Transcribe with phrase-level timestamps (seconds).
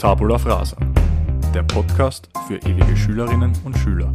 [0.00, 0.78] Tabula Frasa,
[1.52, 4.10] der Podcast für ewige Schülerinnen und Schüler.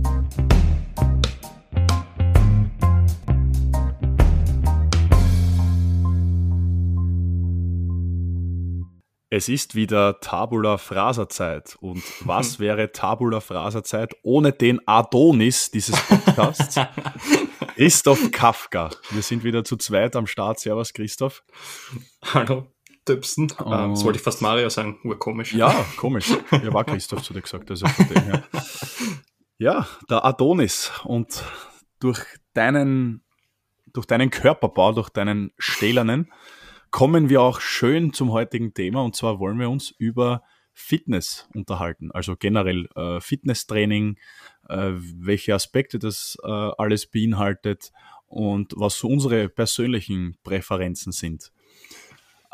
[9.29, 11.77] Es ist wieder Tabula Frasa Zeit.
[11.79, 16.79] Und was wäre Tabula Frasa Zeit ohne den Adonis dieses Podcasts?
[17.75, 18.89] Christoph Kafka.
[19.11, 20.59] Wir sind wieder zu zweit am Start.
[20.59, 21.43] Servus, Christoph.
[22.33, 22.65] Hallo,
[23.07, 23.51] Döpsen.
[23.59, 23.71] Oh.
[23.71, 24.99] Ähm, das wollte ich fast Mario sagen.
[25.03, 25.53] Urkomisch.
[25.53, 26.29] Ja, komisch.
[26.51, 27.69] Ja, war Christoph zu dir gesagt.
[27.69, 28.43] Also dem her.
[29.57, 30.91] Ja, der Adonis.
[31.03, 31.43] Und
[31.99, 33.23] durch deinen,
[33.93, 36.31] durch deinen Körperbau, durch deinen stählernen,
[36.91, 39.03] kommen wir auch schön zum heutigen Thema.
[39.03, 42.11] Und zwar wollen wir uns über Fitness unterhalten.
[42.11, 44.17] Also generell äh, Fitnesstraining,
[44.67, 47.91] äh, welche Aspekte das äh, alles beinhaltet
[48.27, 51.51] und was so unsere persönlichen Präferenzen sind.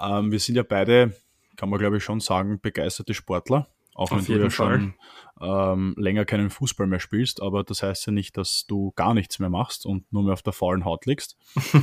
[0.02, 1.16] Ähm, wir sind ja beide,
[1.56, 3.68] kann man glaube ich schon sagen, begeisterte Sportler.
[3.94, 4.94] Auch wenn du ja schon
[5.42, 9.38] ähm, länger keinen Fußball mehr spielst, aber das heißt ja nicht, dass du gar nichts
[9.40, 11.38] mehr machst und nur mehr auf der faulen Haut liegst.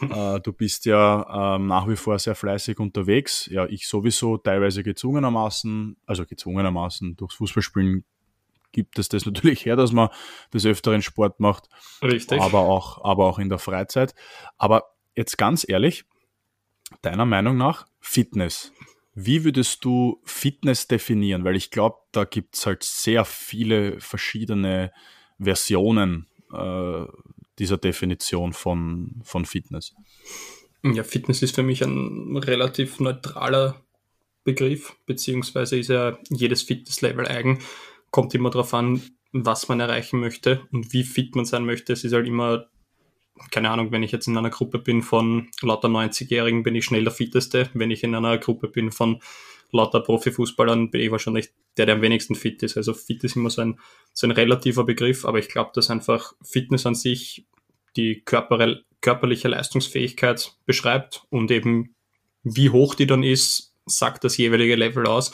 [0.00, 3.46] äh, du bist ja ähm, nach wie vor sehr fleißig unterwegs.
[3.46, 8.04] Ja, ich sowieso teilweise gezwungenermaßen, also gezwungenermaßen durchs Fußballspielen
[8.72, 10.10] gibt es das natürlich her, dass man
[10.52, 11.68] des Öfteren Sport macht.
[12.02, 12.40] Richtig.
[12.40, 14.14] Aber auch, aber auch in der Freizeit.
[14.58, 16.04] Aber jetzt ganz ehrlich,
[17.02, 18.72] deiner Meinung nach Fitness.
[19.14, 21.44] Wie würdest du Fitness definieren?
[21.44, 24.92] Weil ich glaube, da gibt es halt sehr viele verschiedene
[25.38, 27.06] Versionen äh,
[27.58, 29.94] dieser Definition von, von Fitness.
[30.82, 33.80] Ja, Fitness ist für mich ein relativ neutraler
[34.44, 37.60] Begriff, beziehungsweise ist ja jedes Fitnesslevel eigen.
[38.10, 41.92] Kommt immer darauf an, was man erreichen möchte und wie fit man sein möchte.
[41.92, 42.66] Es ist halt immer
[43.50, 47.04] keine Ahnung, wenn ich jetzt in einer Gruppe bin von lauter 90-Jährigen, bin ich schnell
[47.04, 47.70] der Fitteste.
[47.74, 49.20] Wenn ich in einer Gruppe bin von
[49.72, 52.76] lauter Profifußballern, bin ich wahrscheinlich der, der am wenigsten fit ist.
[52.76, 53.78] Also fit ist immer so ein,
[54.12, 57.46] so ein relativer Begriff, aber ich glaube, dass einfach Fitness an sich
[57.96, 61.94] die körper körperliche Leistungsfähigkeit beschreibt und eben
[62.42, 65.32] wie hoch die dann ist, sagt das jeweilige Level aus.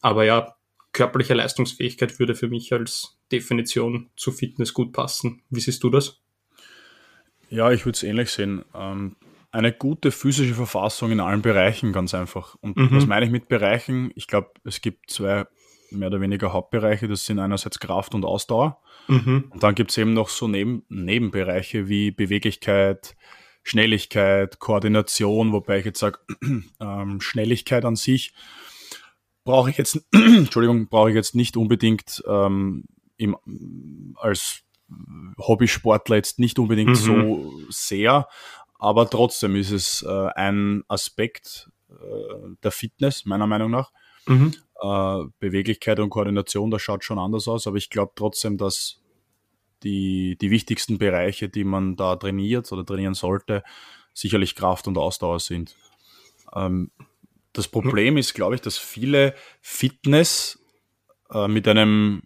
[0.00, 0.56] Aber ja,
[0.92, 5.42] körperliche Leistungsfähigkeit würde für mich als Definition zu Fitness gut passen.
[5.50, 6.20] Wie siehst du das?
[7.50, 8.64] Ja, ich würde es ähnlich sehen.
[8.74, 9.16] Ähm,
[9.50, 12.56] eine gute physische Verfassung in allen Bereichen, ganz einfach.
[12.60, 12.88] Und mhm.
[12.92, 14.10] was meine ich mit Bereichen?
[14.14, 15.46] Ich glaube, es gibt zwei
[15.90, 17.08] mehr oder weniger Hauptbereiche.
[17.08, 18.80] Das sind einerseits Kraft und Ausdauer.
[19.08, 19.46] Mhm.
[19.50, 23.16] Und dann gibt es eben noch so Neben Nebenbereiche wie Beweglichkeit,
[23.62, 26.18] Schnelligkeit, Koordination, wobei ich jetzt sage,
[26.80, 28.34] ähm, Schnelligkeit an sich
[29.44, 32.84] brauche ich jetzt, Entschuldigung, brauche ich jetzt nicht unbedingt ähm,
[33.16, 34.62] im, als
[35.38, 36.94] Hobbysportler jetzt nicht unbedingt mhm.
[36.94, 38.28] so sehr,
[38.78, 41.94] aber trotzdem ist es äh, ein Aspekt äh,
[42.62, 43.92] der Fitness, meiner Meinung nach.
[44.26, 44.54] Mhm.
[44.80, 49.02] Äh, Beweglichkeit und Koordination, das schaut schon anders aus, aber ich glaube trotzdem, dass
[49.82, 53.62] die, die wichtigsten Bereiche, die man da trainiert oder trainieren sollte,
[54.14, 55.76] sicherlich Kraft und Ausdauer sind.
[56.54, 56.90] Ähm,
[57.52, 60.62] das Problem ist, glaube ich, dass viele Fitness
[61.30, 62.22] äh, mit einem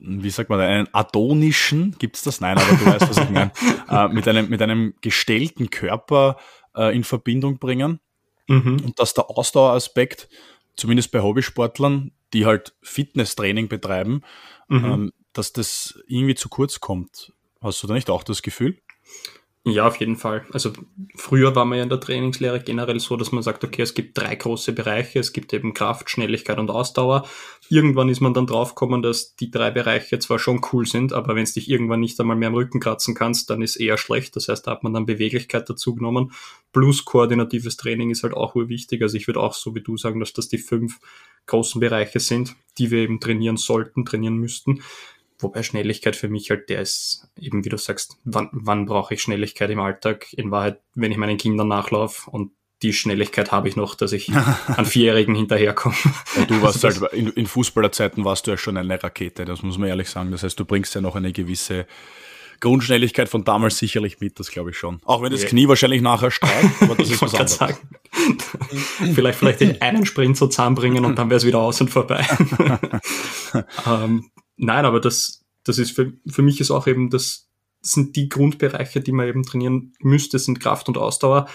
[0.00, 2.40] wie sagt man, einen adonischen, gibt es das?
[2.40, 3.52] Nein, aber du weißt, was ich meine,
[3.88, 6.36] äh, mit, einem, mit einem gestellten Körper
[6.76, 8.00] äh, in Verbindung bringen.
[8.46, 8.80] Mhm.
[8.84, 10.28] Und dass der Ausdaueraspekt,
[10.76, 14.22] zumindest bei Hobbysportlern, die halt Fitnesstraining betreiben,
[14.68, 14.84] mhm.
[14.84, 17.32] ähm, dass das irgendwie zu kurz kommt.
[17.60, 18.78] Hast du da nicht auch das Gefühl?
[19.66, 20.44] Ja, auf jeden Fall.
[20.52, 20.72] Also
[21.16, 24.18] früher war man ja in der Trainingslehre generell so, dass man sagt, okay, es gibt
[24.18, 27.26] drei große Bereiche, es gibt eben Kraft, Schnelligkeit und Ausdauer.
[27.70, 31.44] Irgendwann ist man dann draufgekommen, dass die drei Bereiche zwar schon cool sind, aber wenn
[31.44, 34.36] es dich irgendwann nicht einmal mehr am Rücken kratzen kannst, dann ist eher schlecht.
[34.36, 36.32] Das heißt, da hat man dann Beweglichkeit dazu genommen.
[36.74, 39.00] Plus koordinatives Training ist halt auch wichtig.
[39.00, 40.98] Also ich würde auch so wie du sagen, dass das die fünf
[41.46, 44.82] großen Bereiche sind, die wir eben trainieren sollten, trainieren müssten.
[45.38, 49.22] Wobei Schnelligkeit für mich halt der ist, eben wie du sagst, wann, wann brauche ich
[49.22, 50.32] Schnelligkeit im Alltag?
[50.32, 52.52] In Wahrheit, wenn ich meinen Kindern nachlaufe und
[52.82, 54.30] die Schnelligkeit habe ich noch, dass ich
[54.66, 55.96] an Vierjährigen hinterherkomme.
[56.36, 59.62] Ja, du warst also halt, in, in Fußballerzeiten warst du ja schon eine Rakete, das
[59.62, 60.30] muss man ehrlich sagen.
[60.30, 61.86] Das heißt, du bringst ja noch eine gewisse
[62.60, 65.00] Grundschnelligkeit von damals sicherlich mit, das glaube ich schon.
[65.04, 65.48] Auch wenn das ja.
[65.48, 67.56] Knie wahrscheinlich nachher streikt, aber das ich ist was anderes.
[67.56, 67.78] Sagen.
[69.14, 72.26] vielleicht, vielleicht den einen Sprint so zusammenbringen und dann wäre es wieder aus und vorbei.
[73.86, 77.48] ähm, Nein, aber das, das ist für, für mich ist auch eben, das,
[77.80, 81.48] das sind die Grundbereiche, die man eben trainieren müsste, sind Kraft und Ausdauer.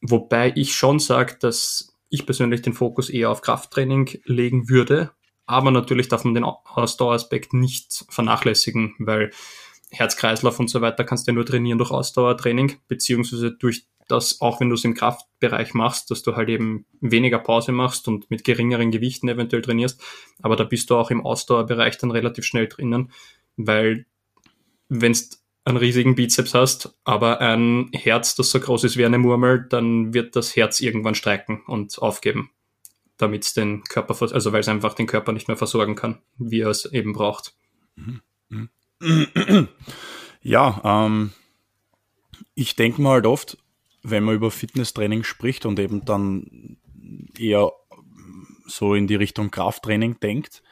[0.00, 5.12] Wobei ich schon sage, dass ich persönlich den Fokus eher auf Krafttraining legen würde.
[5.46, 9.30] Aber natürlich darf man den Ausdaueraspekt nicht vernachlässigen, weil
[9.90, 14.60] Herzkreislauf und so weiter kannst du ja nur trainieren durch Ausdauertraining, beziehungsweise durch dass auch
[14.60, 18.44] wenn du es im Kraftbereich machst, dass du halt eben weniger Pause machst und mit
[18.44, 20.02] geringeren Gewichten eventuell trainierst.
[20.42, 23.12] Aber da bist du auch im Ausdauerbereich dann relativ schnell drinnen,
[23.56, 24.06] weil
[24.88, 25.18] wenn du
[25.64, 30.12] einen riesigen Bizeps hast, aber ein Herz, das so groß ist wie eine Murmel, dann
[30.12, 32.50] wird das Herz irgendwann streiken und aufgeben,
[33.16, 36.60] damit es den Körper, also weil es einfach den Körper nicht mehr versorgen kann, wie
[36.60, 37.54] er es eben braucht.
[40.46, 41.32] Ja, ähm,
[42.54, 43.56] ich denke mal halt oft,
[44.04, 46.76] wenn man über Fitnesstraining spricht und eben dann
[47.36, 47.72] eher
[48.66, 50.62] so in die Richtung Krafttraining denkt,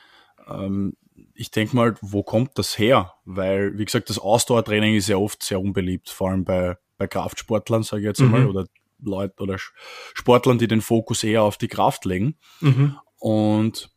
[0.48, 0.96] ähm,
[1.34, 3.14] ich denke mal, wo kommt das her?
[3.24, 7.82] Weil, wie gesagt, das Ausdauertraining ist ja oft sehr unbeliebt, vor allem bei, bei Kraftsportlern,
[7.82, 8.26] sage ich jetzt mhm.
[8.26, 8.66] einmal, oder
[9.00, 9.56] Leute oder
[10.14, 12.36] Sportlern, die den Fokus eher auf die Kraft legen.
[12.60, 12.96] Mhm.
[13.18, 13.90] Und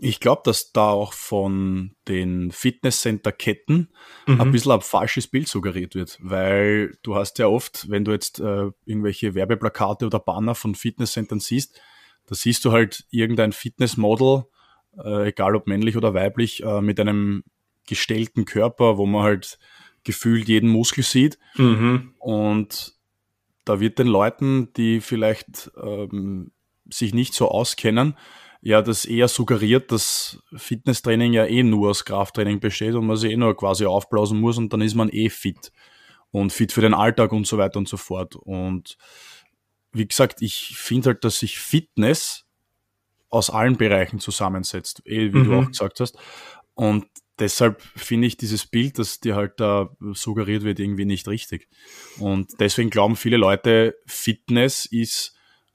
[0.00, 3.88] ich glaube, dass da auch von den Fitnesscenter-Ketten
[4.26, 4.40] mhm.
[4.40, 8.40] ein bisschen ein falsches Bild suggeriert wird, weil du hast ja oft, wenn du jetzt
[8.40, 11.80] äh, irgendwelche Werbeplakate oder Banner von Fitnesscentern siehst,
[12.26, 14.44] da siehst du halt irgendein Fitnessmodel,
[15.02, 17.44] äh, egal ob männlich oder weiblich, äh, mit einem
[17.86, 19.58] gestellten Körper, wo man halt
[20.04, 21.38] gefühlt jeden Muskel sieht.
[21.56, 22.14] Mhm.
[22.18, 22.94] Und
[23.64, 26.52] da wird den Leuten, die vielleicht ähm,
[26.90, 28.16] sich nicht so auskennen,
[28.62, 33.32] ja das eher suggeriert, dass Fitnesstraining ja eh nur aus Krafttraining besteht und man sich
[33.32, 35.72] eh nur quasi aufblasen muss und dann ist man eh fit
[36.30, 38.36] und fit für den Alltag und so weiter und so fort.
[38.36, 38.96] Und
[39.92, 42.46] wie gesagt, ich finde halt, dass sich Fitness
[43.28, 45.44] aus allen Bereichen zusammensetzt, eh, wie mhm.
[45.44, 46.16] du auch gesagt hast.
[46.74, 47.06] Und
[47.40, 51.68] deshalb finde ich dieses Bild, das dir halt da suggeriert wird, irgendwie nicht richtig.
[52.20, 55.34] Und deswegen glauben viele Leute, Fitness ist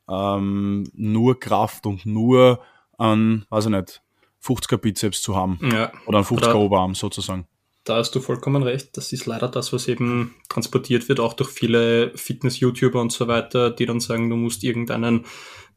[0.10, 2.64] ähm, nur Kraft und nur
[2.98, 4.02] an, weiß ich nicht,
[4.44, 5.60] 50er Bizeps zu haben.
[5.72, 5.92] Ja.
[6.06, 7.48] Oder einen 50er Oberarm sozusagen.
[7.84, 8.98] Da hast du vollkommen recht.
[8.98, 13.72] Das ist leider das, was eben transportiert wird, auch durch viele Fitness-YouTuber und so weiter,
[13.72, 15.26] die dann sagen, du musst irgendeinen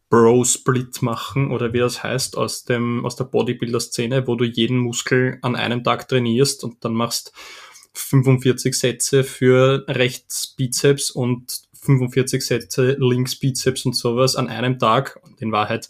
[0.09, 5.39] Bro-Split machen oder wie das heißt aus dem, aus der Bodybuilder-Szene, wo du jeden Muskel
[5.43, 7.33] an einem Tag trainierst und dann machst
[7.95, 15.21] 45 Sätze für rechts Bizeps und 45 Sätze links Bizeps und sowas an einem Tag.
[15.23, 15.89] Und in Wahrheit,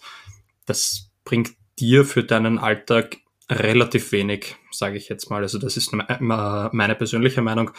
[0.67, 3.19] das bringt dir für deinen Alltag
[3.49, 5.43] relativ wenig, sage ich jetzt mal.
[5.43, 7.73] Also das ist meine persönliche Meinung.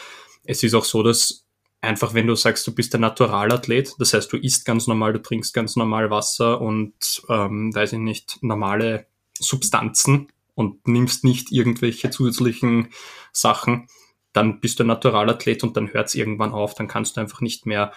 [0.44, 1.46] Es ist auch so, dass
[1.82, 5.22] einfach, wenn du sagst, du bist ein Naturalathlet, das heißt, du isst ganz normal, du
[5.22, 6.94] trinkst ganz normal Wasser und,
[7.30, 9.08] ähm, weiß ich nicht, normale
[9.40, 12.90] Substanzen und nimmst nicht irgendwelche zusätzlichen
[13.32, 13.88] Sachen,
[14.34, 17.42] dann bist du ein Naturalathlet und dann hört es irgendwann auf, dann kannst du einfach
[17.42, 17.92] nicht mehr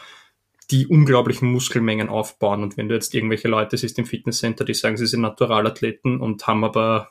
[0.70, 2.62] die unglaublichen Muskelmengen aufbauen.
[2.62, 6.46] Und wenn du jetzt irgendwelche Leute siehst im Fitnesscenter, die sagen, sie sind Naturalathleten und
[6.46, 7.10] haben aber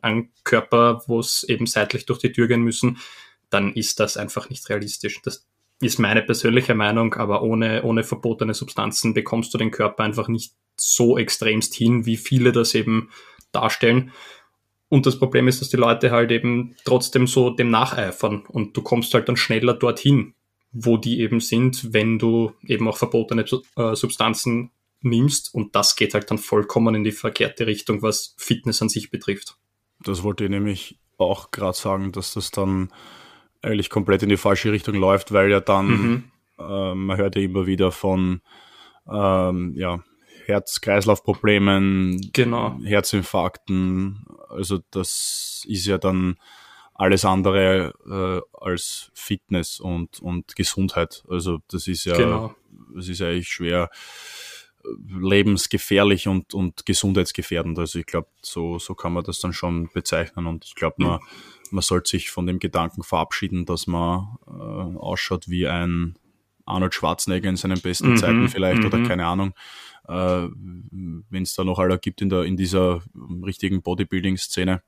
[0.00, 2.98] einen Körper, wo es eben seitlich durch die Tür gehen müssen,
[3.50, 5.20] dann ist das einfach nicht realistisch.
[5.22, 5.46] Das
[5.80, 10.54] ist meine persönliche Meinung, aber ohne, ohne verbotene Substanzen bekommst du den Körper einfach nicht
[10.76, 13.10] so extremst hin, wie viele das eben
[13.52, 14.12] darstellen.
[14.88, 18.82] Und das Problem ist, dass die Leute halt eben trotzdem so dem nacheifern und du
[18.82, 20.34] kommst halt dann schneller dorthin,
[20.72, 23.44] wo die eben sind, wenn du eben auch verbotene
[23.76, 24.70] äh, Substanzen
[25.00, 25.54] nimmst.
[25.54, 29.56] Und das geht halt dann vollkommen in die verkehrte Richtung, was Fitness an sich betrifft.
[30.04, 32.92] Das wollte ich nämlich auch gerade sagen, dass das dann
[33.62, 36.24] eigentlich komplett in die falsche Richtung läuft, weil ja dann, mhm.
[36.58, 38.40] äh, man hört ja immer wieder von
[39.10, 40.04] ähm, ja,
[40.46, 42.78] Herz-Kreislauf-Problemen, genau.
[42.84, 44.26] Herzinfarkten.
[44.48, 46.36] Also das ist ja dann
[46.98, 51.24] alles andere äh, als Fitness und, und Gesundheit.
[51.28, 52.54] Also das ist ja, genau.
[52.94, 53.88] das ist eigentlich schwer
[54.84, 54.88] äh,
[55.20, 57.78] lebensgefährlich und, und gesundheitsgefährdend.
[57.78, 60.48] Also ich glaube, so, so kann man das dann schon bezeichnen.
[60.48, 61.20] Und ich glaube, man,
[61.70, 66.18] man sollte sich von dem Gedanken verabschieden, dass man äh, ausschaut wie ein
[66.66, 69.06] Arnold Schwarzenegger in seinen besten mhm, Zeiten vielleicht oder mhm.
[69.06, 69.54] keine Ahnung.
[70.08, 70.48] Äh,
[71.30, 73.02] Wenn es da noch alle gibt in, der, in dieser
[73.44, 74.82] richtigen Bodybuilding-Szene.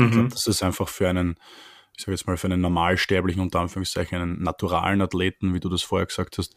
[0.00, 0.06] Mhm.
[0.06, 1.36] Ich glaube, das ist einfach für einen,
[1.96, 5.82] ich sage jetzt mal, für einen normalsterblichen, unter Anführungszeichen, einen naturalen Athleten, wie du das
[5.82, 6.54] vorher gesagt hast,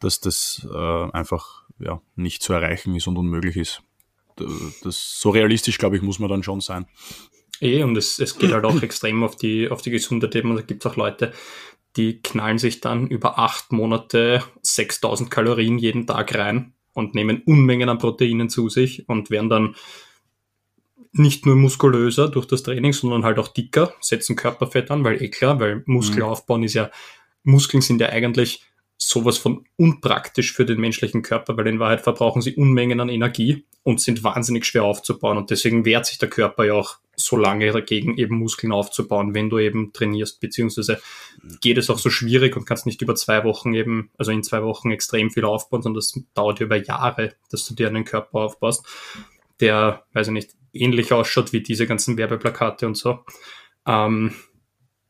[0.00, 3.82] dass das äh, einfach ja, nicht zu erreichen ist und unmöglich ist.
[4.82, 6.86] Das, so realistisch, glaube ich, muss man dann schon sein.
[7.60, 10.50] Eh, und es, es geht halt auch extrem auf die, auf die Gesundheit eben.
[10.50, 11.32] Und da gibt es auch Leute,
[11.96, 17.88] die knallen sich dann über acht Monate 6000 Kalorien jeden Tag rein und nehmen Unmengen
[17.88, 19.76] an Proteinen zu sich und werden dann
[21.12, 25.28] nicht nur muskulöser durch das Training, sondern halt auch dicker, setzen Körperfett an, weil eh
[25.28, 26.90] klar, weil Muskel aufbauen ist ja,
[27.44, 28.64] Muskeln sind ja eigentlich
[28.96, 33.64] sowas von unpraktisch für den menschlichen Körper, weil in Wahrheit verbrauchen sie Unmengen an Energie
[33.82, 35.36] und sind wahnsinnig schwer aufzubauen.
[35.36, 39.50] Und deswegen wehrt sich der Körper ja auch so lange dagegen, eben Muskeln aufzubauen, wenn
[39.50, 41.00] du eben trainierst, beziehungsweise
[41.60, 44.62] geht es auch so schwierig und kannst nicht über zwei Wochen eben, also in zwei
[44.62, 48.86] Wochen extrem viel aufbauen, sondern das dauert über Jahre, dass du dir einen Körper aufbaust,
[49.60, 53.20] der, weiß ich nicht, ähnlich ausschaut wie diese ganzen Werbeplakate und so.
[53.86, 54.34] Ähm,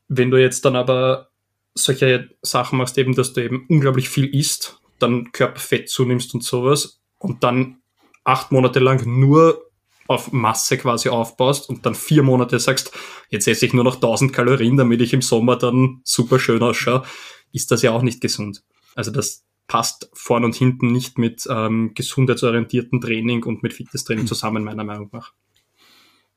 [0.07, 1.29] wenn du jetzt dann aber
[1.75, 7.01] solche Sachen machst, eben, dass du eben unglaublich viel isst, dann Körperfett zunimmst und sowas
[7.17, 7.81] und dann
[8.23, 9.69] acht Monate lang nur
[10.07, 12.91] auf Masse quasi aufbaust und dann vier Monate sagst,
[13.29, 17.03] jetzt esse ich nur noch 1000 Kalorien, damit ich im Sommer dann super schön ausschaue,
[17.51, 18.63] ist das ja auch nicht gesund.
[18.95, 24.63] Also das passt vorn und hinten nicht mit ähm, gesundheitsorientierten Training und mit Fitnesstraining zusammen,
[24.63, 25.33] meiner Meinung nach.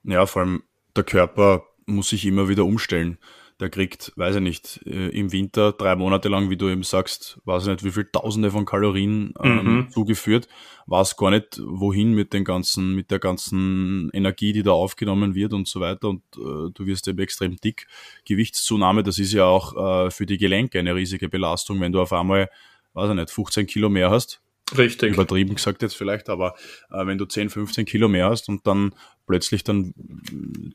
[0.06, 0.62] Ja, vor allem
[0.94, 3.18] der Körper muss sich immer wieder umstellen
[3.60, 7.40] der kriegt, weiß ich nicht, äh, im Winter drei Monate lang, wie du eben sagst,
[7.46, 9.90] weiß ich nicht, wie viel Tausende von Kalorien ähm, mhm.
[9.90, 10.46] zugeführt,
[10.86, 15.54] weiß gar nicht, wohin mit den ganzen, mit der ganzen Energie, die da aufgenommen wird
[15.54, 16.10] und so weiter.
[16.10, 17.86] Und äh, du wirst eben extrem dick.
[18.26, 22.12] Gewichtszunahme, das ist ja auch äh, für die Gelenke eine riesige Belastung, wenn du auf
[22.12, 22.50] einmal,
[22.92, 24.42] weiß ich nicht, 15 Kilo mehr hast.
[24.76, 25.14] Richtig.
[25.14, 26.54] Übertrieben gesagt jetzt vielleicht, aber
[26.90, 28.92] äh, wenn du 10, 15 Kilo mehr hast und dann
[29.26, 29.92] plötzlich dann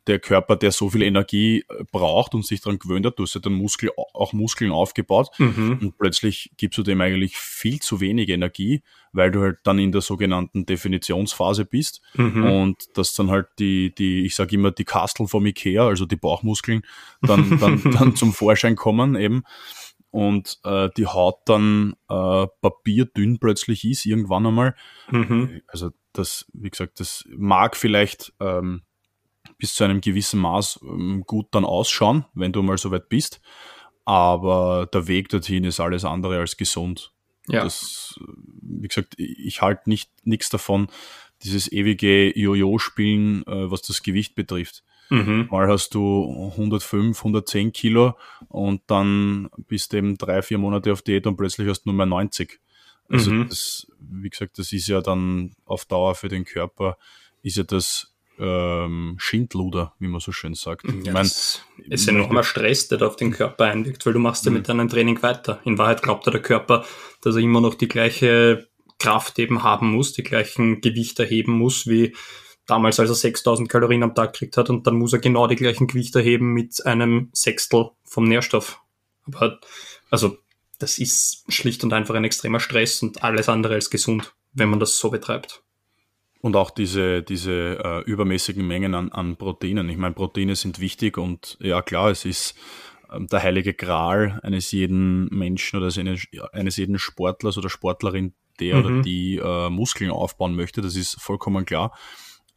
[0.08, 3.36] der Körper, der so viel Energie äh, braucht und sich daran gewöhnt hat, du hast
[3.36, 5.80] ja dann Muskel, auch Muskeln aufgebaut mhm.
[5.82, 8.82] und plötzlich gibst du dem eigentlich viel zu wenig Energie,
[9.12, 12.44] weil du halt dann in der sogenannten Definitionsphase bist mhm.
[12.44, 16.16] und dass dann halt die, die, ich sage immer die Kastel vom Ikea, also die
[16.16, 16.84] Bauchmuskeln,
[17.22, 19.44] dann, dann, dann zum Vorschein kommen eben
[20.12, 24.76] und äh, die Haut dann äh, papierdünn plötzlich ist, irgendwann einmal.
[25.10, 25.62] Mhm.
[25.68, 28.84] Also das, wie gesagt, das mag vielleicht ähm,
[29.58, 33.42] bis zu einem gewissen Maß ähm, gut dann ausschauen, wenn du mal so weit bist.
[34.04, 37.14] Aber der Weg dorthin ist alles andere als gesund.
[37.48, 37.64] Ja.
[37.64, 38.20] Das,
[38.62, 40.88] wie gesagt, ich halte nicht nichts davon,
[41.44, 44.84] dieses ewige Jojo-Spielen, äh, was das Gewicht betrifft.
[45.12, 45.50] Mhm.
[45.52, 48.16] Mal hast du 105, 110 Kilo
[48.48, 51.96] und dann bist du eben drei, vier Monate auf Diät und plötzlich hast du nur
[51.96, 52.62] mehr 90.
[53.10, 53.50] Also mhm.
[53.50, 56.98] das, wie gesagt, das ist ja dann auf Dauer für den Körper,
[57.44, 60.86] ist ja das ähm, Schindluder, wie man so schön sagt.
[60.86, 64.20] Ja, ich mein, es ist enormer Stress, der da auf den Körper einwirkt, weil du
[64.20, 64.58] machst ja mhm.
[64.58, 65.60] mit deinem Training weiter.
[65.66, 66.86] In Wahrheit glaubt der Körper,
[67.22, 71.86] dass er immer noch die gleiche Kraft eben haben muss, die gleichen Gewicht erheben muss,
[71.88, 72.16] wie
[72.68, 75.56] damals, als er 6000 Kalorien am Tag gekriegt hat und dann muss er genau die
[75.56, 78.80] gleichen Gewicht erheben mit einem Sechstel vom Nährstoff.
[79.26, 79.60] Aber,
[80.10, 80.38] also,
[80.80, 84.80] das ist schlicht und einfach ein extremer Stress und alles andere als gesund, wenn man
[84.80, 85.62] das so betreibt.
[86.42, 89.88] Und auch diese, diese äh, übermäßigen Mengen an, an Proteinen.
[89.90, 92.56] Ich meine, Proteine sind wichtig und ja klar, es ist
[93.12, 98.78] ähm, der heilige Gral eines jeden Menschen oder eines, eines jeden Sportlers oder Sportlerin, der
[98.78, 98.86] mhm.
[98.86, 100.82] oder die äh, Muskeln aufbauen möchte.
[100.82, 101.96] Das ist vollkommen klar.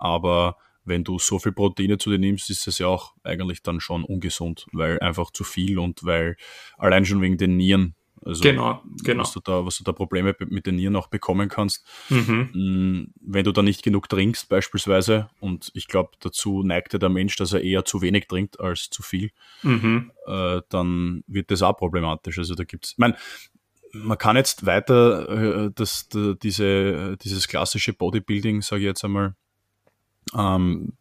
[0.04, 3.80] Aber wenn du so viel Proteine zu dir nimmst, ist es ja auch eigentlich dann
[3.80, 6.37] schon ungesund, weil einfach zu viel und weil
[6.76, 9.23] allein schon wegen den Nieren, also genau, genau.
[9.23, 12.50] Was, du da, was du da Probleme mit den Nieren auch bekommen kannst, mhm.
[12.52, 17.08] Mm, wenn du da nicht genug trinkst beispielsweise und ich glaube dazu neigt ja der
[17.08, 19.30] Mensch, dass er eher zu wenig trinkt als zu viel,
[19.62, 20.12] mhm.
[20.26, 22.38] äh, dann wird das auch problematisch.
[22.38, 23.16] Also da gibt's, ich meine,
[23.92, 29.34] man kann jetzt weiter äh, das, das, diese, dieses klassische Bodybuilding, sage ich jetzt einmal,
[30.36, 30.92] ähm,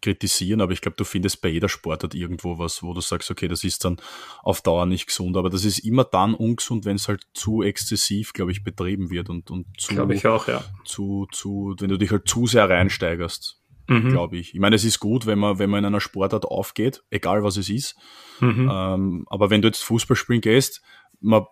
[0.00, 3.46] kritisieren, aber ich glaube, du findest bei jeder Sportart irgendwo was, wo du sagst, okay,
[3.46, 3.98] das ist dann
[4.42, 8.32] auf Dauer nicht gesund, aber das ist immer dann ungesund, wenn es halt zu exzessiv,
[8.32, 10.64] glaube ich, betrieben wird und, und zu, glaube ich auch, ja.
[10.84, 14.08] zu, zu, wenn du dich halt zu sehr reinsteigerst, mhm.
[14.08, 14.54] glaube ich.
[14.54, 17.56] Ich meine, es ist gut, wenn man, wenn man in einer Sportart aufgeht, egal was
[17.56, 17.96] es ist,
[18.40, 18.68] mhm.
[18.72, 20.82] ähm, aber wenn du jetzt Fußball spielen gehst,
[21.20, 21.46] man,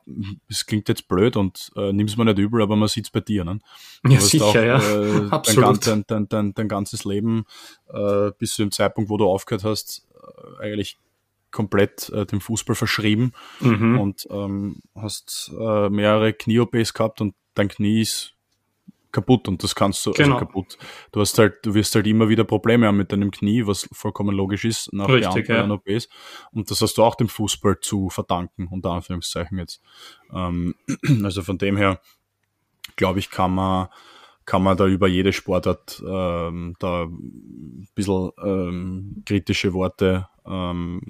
[0.49, 3.11] es klingt jetzt blöd und äh, nimm es mir nicht übel, aber man sieht es
[3.11, 3.45] bei dir.
[3.45, 3.61] Ne?
[4.03, 4.79] Du ja, sicher, auch, ja.
[4.79, 5.87] Äh, Absolut.
[5.87, 7.45] Dein, dein, dein, dein, ganzes Leben
[7.89, 10.99] äh, bis zu dem Zeitpunkt, wo du aufgehört hast, äh, eigentlich
[11.51, 13.99] komplett äh, dem Fußball verschrieben mhm.
[13.99, 18.35] und ähm, hast äh, mehrere Knie-OPs gehabt und dein Knie ist
[19.21, 20.37] kaputt und das kannst du also genau.
[20.37, 20.79] also kaputt.
[21.13, 24.35] Du hast halt, du wirst halt immer wieder Probleme haben mit deinem Knie, was vollkommen
[24.35, 25.75] logisch ist nach Richtig, Jahren ja.
[25.75, 26.09] OPs.
[26.53, 29.83] Und das hast du auch dem Fußball zu verdanken, unter Anführungszeichen jetzt.
[30.33, 30.75] Ähm,
[31.25, 32.01] also von dem her,
[32.97, 33.89] glaube ich, kann man
[34.45, 41.03] kann man da über jede Sportart ähm, da ein bisschen ähm, kritische Worte ähm,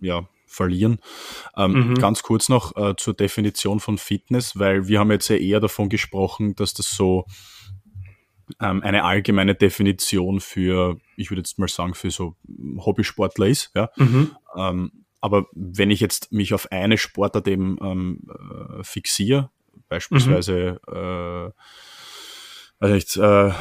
[0.00, 0.98] ja, verlieren.
[1.56, 1.94] Ähm, mhm.
[1.94, 5.88] Ganz kurz noch äh, zur Definition von Fitness, weil wir haben jetzt ja eher davon
[5.88, 7.24] gesprochen, dass das so
[8.60, 12.36] ähm, eine allgemeine Definition für, ich würde jetzt mal sagen, für so
[12.78, 13.70] Hobbysportler ist.
[13.74, 13.90] Ja?
[13.96, 14.36] Mhm.
[14.56, 19.50] Ähm, aber wenn ich jetzt mich auf eine Sportart eben ähm, äh, fixiere,
[19.88, 20.96] beispielsweise, mhm.
[20.96, 21.50] äh,
[22.80, 23.52] also nicht, äh,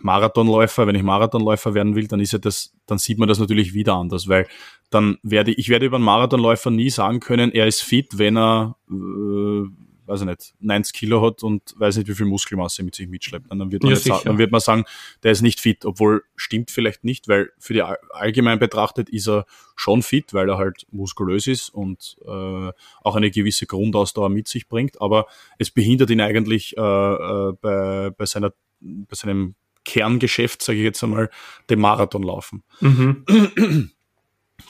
[0.00, 3.74] Marathonläufer, wenn ich Marathonläufer werden will, dann ist ja das, dann sieht man das natürlich
[3.74, 4.46] wieder anders, weil
[4.90, 8.76] dann werde ich werde über einen Marathonläufer nie sagen können, er ist fit, wenn er
[8.90, 9.66] äh,
[10.06, 13.50] weiß ich nicht, 90 Kilo hat und weiß nicht, wie viel Muskelmasse mit sich mitschleppt.
[13.50, 14.84] Und dann wird man, ja, sagen, dann wird man sagen,
[15.22, 19.46] der ist nicht fit, obwohl stimmt vielleicht nicht, weil für die allgemein betrachtet ist er
[19.74, 22.70] schon fit, weil er halt muskulös ist und äh,
[23.02, 25.26] auch eine gewisse Grundausdauer mit sich bringt, aber
[25.58, 29.54] es behindert ihn eigentlich äh, äh, bei, bei, seiner, bei seinem
[29.96, 31.30] Kerngeschäft, sage ich jetzt einmal,
[31.70, 32.62] dem Marathonlaufen.
[32.80, 33.24] Mhm.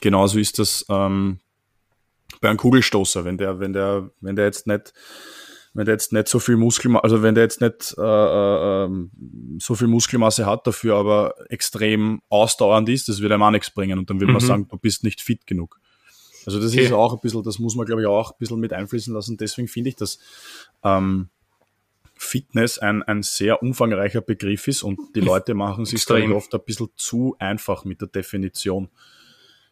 [0.01, 1.41] Genauso ist das ähm,
[2.41, 4.93] bei einem Kugelstoßer, wenn der, wenn der, wenn der jetzt nicht,
[5.75, 9.59] wenn der jetzt nicht so viel Muskelmasse, also wenn der jetzt nicht äh, äh, ähm,
[9.61, 13.99] so viel Muskelmasse hat dafür, aber extrem ausdauernd ist, das wird einem auch nichts bringen
[13.99, 14.35] und dann wird mhm.
[14.35, 15.81] man sagen, du bist nicht fit genug.
[16.47, 16.85] Also das okay.
[16.85, 19.37] ist auch ein bisschen, das muss man glaube ich auch ein bisschen mit einfließen lassen.
[19.37, 20.21] Deswegen finde ich, dass
[20.85, 21.31] ähm,
[22.17, 26.89] Fitness ein, ein sehr umfangreicher Begriff ist und die Leute machen sich oft ein bisschen
[26.97, 28.89] zu einfach mit der Definition.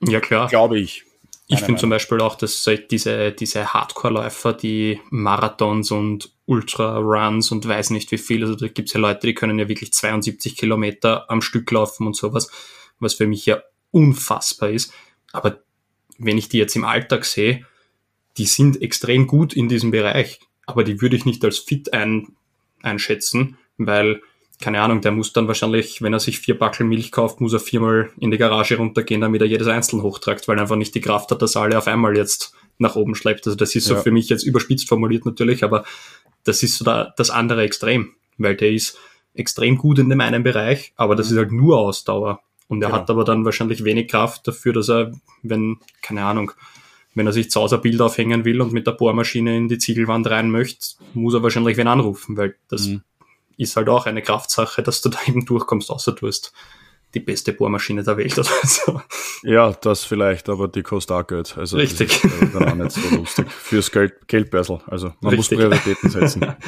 [0.00, 0.48] Ja, klar.
[0.48, 1.04] Glaube ich.
[1.46, 7.90] Ich finde zum Beispiel auch, dass diese, diese Hardcore-Läufer, die Marathons und Ultra-Runs und weiß
[7.90, 11.30] nicht wie viel, also da gibt es ja Leute, die können ja wirklich 72 Kilometer
[11.30, 12.50] am Stück laufen und sowas,
[12.98, 14.92] was für mich ja unfassbar ist.
[15.32, 15.62] Aber
[16.16, 17.66] wenn ich die jetzt im Alltag sehe,
[18.38, 22.28] die sind extrem gut in diesem Bereich, aber die würde ich nicht als fit ein,
[22.82, 24.20] einschätzen, weil
[24.60, 27.60] keine Ahnung, der muss dann wahrscheinlich, wenn er sich vier Backel Milch kauft, muss er
[27.60, 31.00] viermal in die Garage runtergehen, damit er jedes einzeln hochtragt, weil er einfach nicht die
[31.00, 33.46] Kraft hat, dass er alle auf einmal jetzt nach oben schleppt.
[33.46, 34.00] Also das ist so ja.
[34.00, 35.84] für mich jetzt überspitzt formuliert natürlich, aber
[36.44, 38.96] das ist so da, das andere Extrem, weil der ist
[39.34, 42.40] extrem gut in dem einen Bereich, aber das ist halt nur Ausdauer.
[42.68, 43.00] Und er genau.
[43.00, 46.52] hat aber dann wahrscheinlich wenig Kraft dafür, dass er, wenn, keine Ahnung,
[47.14, 49.78] wenn er sich zu Hause ein Bild aufhängen will und mit der Bohrmaschine in die
[49.78, 53.02] Ziegelwand rein möchte, muss er wahrscheinlich wen anrufen, weil das mhm
[53.56, 56.52] ist halt auch eine Kraftsache, dass du da eben durchkommst, außer du hast
[57.14, 59.00] die beste Bohrmaschine der Welt oder so.
[59.42, 61.56] Ja, das vielleicht, aber die kostet auch Geld.
[61.56, 62.20] Also Richtig.
[62.20, 63.50] Das ist dann auch nicht so lustig.
[63.50, 64.80] Fürs Geld, Geldbörsel.
[64.86, 65.58] Also man Richtig.
[65.58, 66.54] muss Prioritäten setzen.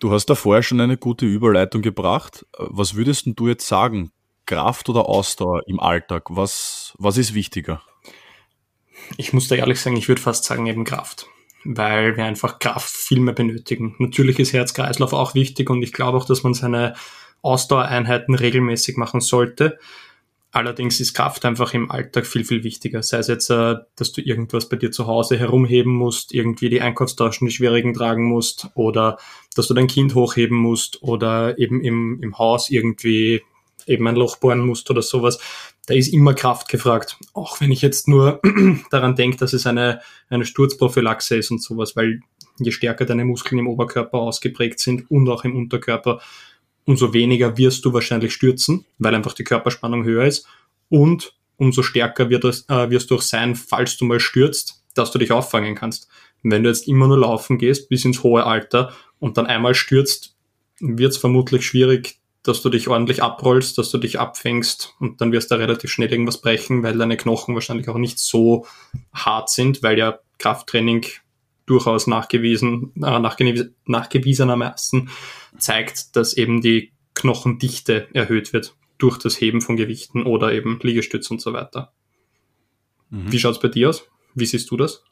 [0.00, 2.46] Du hast da vorher schon eine gute Überleitung gebracht.
[2.56, 4.12] Was würdest du jetzt sagen?
[4.46, 6.26] Kraft oder Ausdauer im Alltag?
[6.28, 7.82] Was, was ist wichtiger?
[9.16, 11.26] Ich muss da ehrlich sagen, ich würde fast sagen eben Kraft
[11.64, 13.94] weil wir einfach Kraft viel mehr benötigen.
[13.98, 16.94] Natürlich ist Herz-Kreislauf auch wichtig und ich glaube auch, dass man seine
[17.42, 19.78] Ausdauereinheiten regelmäßig machen sollte.
[20.50, 23.02] Allerdings ist Kraft einfach im Alltag viel, viel wichtiger.
[23.02, 26.80] Sei es jetzt, äh, dass du irgendwas bei dir zu Hause herumheben musst, irgendwie die
[26.80, 29.18] Einkaufstaschen, die schwierigen tragen musst oder
[29.54, 33.42] dass du dein Kind hochheben musst oder eben im, im Haus irgendwie
[33.86, 35.38] eben ein Loch bohren musst oder sowas
[35.88, 37.16] da ist immer Kraft gefragt.
[37.32, 38.42] Auch wenn ich jetzt nur
[38.90, 42.20] daran denke, dass es eine, eine Sturzprophylaxe ist und sowas, weil
[42.58, 46.20] je stärker deine Muskeln im Oberkörper ausgeprägt sind und auch im Unterkörper,
[46.84, 50.46] umso weniger wirst du wahrscheinlich stürzen, weil einfach die Körperspannung höher ist.
[50.90, 55.10] Und umso stärker wird es, äh, wirst du auch sein, falls du mal stürzt, dass
[55.10, 56.08] du dich auffangen kannst.
[56.42, 60.36] wenn du jetzt immer nur laufen gehst bis ins hohe Alter und dann einmal stürzt,
[60.80, 65.32] wird es vermutlich schwierig, dass du dich ordentlich abrollst, dass du dich abfängst und dann
[65.32, 68.66] wirst du relativ schnell irgendwas brechen, weil deine Knochen wahrscheinlich auch nicht so
[69.12, 71.06] hart sind, weil ja Krafttraining
[71.66, 75.10] durchaus nachgewiesen, äh, nachgewies nachgewiesenermaßen
[75.58, 81.30] zeigt, dass eben die Knochendichte erhöht wird durch das Heben von Gewichten oder eben Liegestütz
[81.30, 81.92] und so weiter.
[83.10, 83.30] Mhm.
[83.30, 84.08] Wie schaut's bei dir aus?
[84.34, 85.04] Wie siehst du das?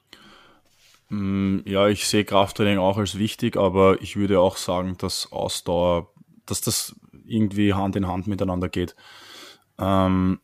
[1.08, 6.12] Mm, ja, ich sehe Krafttraining auch als wichtig, aber ich würde auch sagen, dass Ausdauer,
[6.46, 6.96] dass das
[7.26, 8.94] irgendwie Hand in Hand miteinander geht.
[9.78, 10.40] Ähm,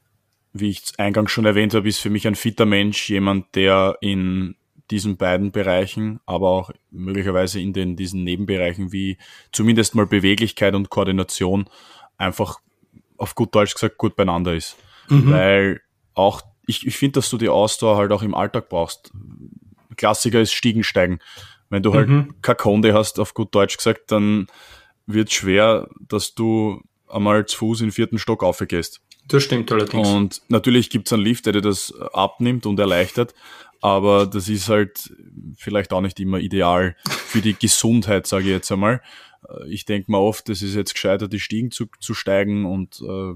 [0.53, 4.57] wie ich eingangs schon erwähnt habe, ist für mich ein fitter Mensch jemand, der in
[4.90, 9.16] diesen beiden Bereichen, aber auch möglicherweise in den, diesen Nebenbereichen wie
[9.51, 11.68] zumindest mal Beweglichkeit und Koordination
[12.18, 12.61] einfach
[13.16, 14.77] auf gut Deutsch gesagt gut beieinander ist.
[15.09, 15.31] Mhm.
[15.31, 15.81] Weil
[16.14, 19.12] auch, ich, ich finde, dass du die Ausdauer halt auch im Alltag brauchst.
[19.97, 21.21] Klassiker ist Stiegensteigen.
[21.71, 22.35] Wenn du halt mhm.
[22.42, 24.47] keine Konde hast, auf gut Deutsch gesagt, dann
[25.07, 29.01] wird schwer, dass du einmal zu Fuß in den vierten Stock aufgehst.
[29.29, 30.09] Das stimmt allerdings.
[30.09, 33.35] Und natürlich gibt es einen Lift, der dir das abnimmt und erleichtert,
[33.81, 35.12] aber das ist halt
[35.57, 39.01] vielleicht auch nicht immer ideal für die Gesundheit, sage ich jetzt einmal.
[39.69, 43.35] Ich denke mal oft, es ist jetzt gescheiter, die Stiegen zu, zu steigen und äh,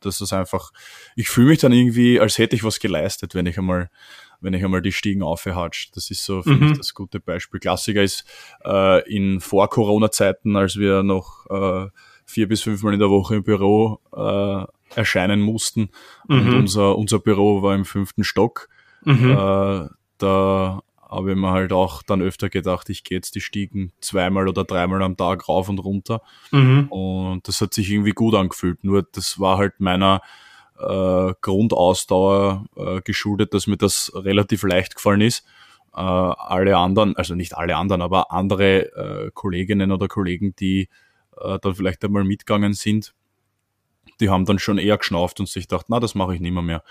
[0.00, 0.72] das ist einfach,
[1.16, 3.90] ich fühle mich dann irgendwie, als hätte ich was geleistet, wenn ich einmal
[4.40, 5.96] wenn ich einmal die Stiegen aufhatscht.
[5.96, 6.72] Das ist so, finde mhm.
[6.72, 7.60] ich, das gute Beispiel.
[7.60, 8.24] Klassiker ist
[8.64, 11.88] äh, in Vor-Corona-Zeiten, als wir noch äh,
[12.24, 15.90] vier bis fünfmal in der Woche im Büro äh, erscheinen mussten.
[16.28, 16.38] Mhm.
[16.38, 18.68] Und unser, unser Büro war im fünften Stock.
[19.04, 19.30] Mhm.
[19.30, 23.92] Äh, da habe ich mir halt auch dann öfter gedacht, ich gehe jetzt die Stiegen
[24.00, 26.20] zweimal oder dreimal am Tag rauf und runter.
[26.50, 26.88] Mhm.
[26.88, 28.84] Und das hat sich irgendwie gut angefühlt.
[28.84, 30.20] Nur das war halt meiner
[30.78, 35.44] äh, Grundausdauer äh, geschuldet, dass mir das relativ leicht gefallen ist.
[35.94, 40.88] Äh, alle anderen, also nicht alle anderen, aber andere äh, Kolleginnen oder Kollegen, die
[41.40, 43.14] äh, dann vielleicht einmal mitgegangen sind,
[44.20, 46.82] die haben dann schon eher geschnauft und sich gedacht, na, das mache ich nimmer mehr.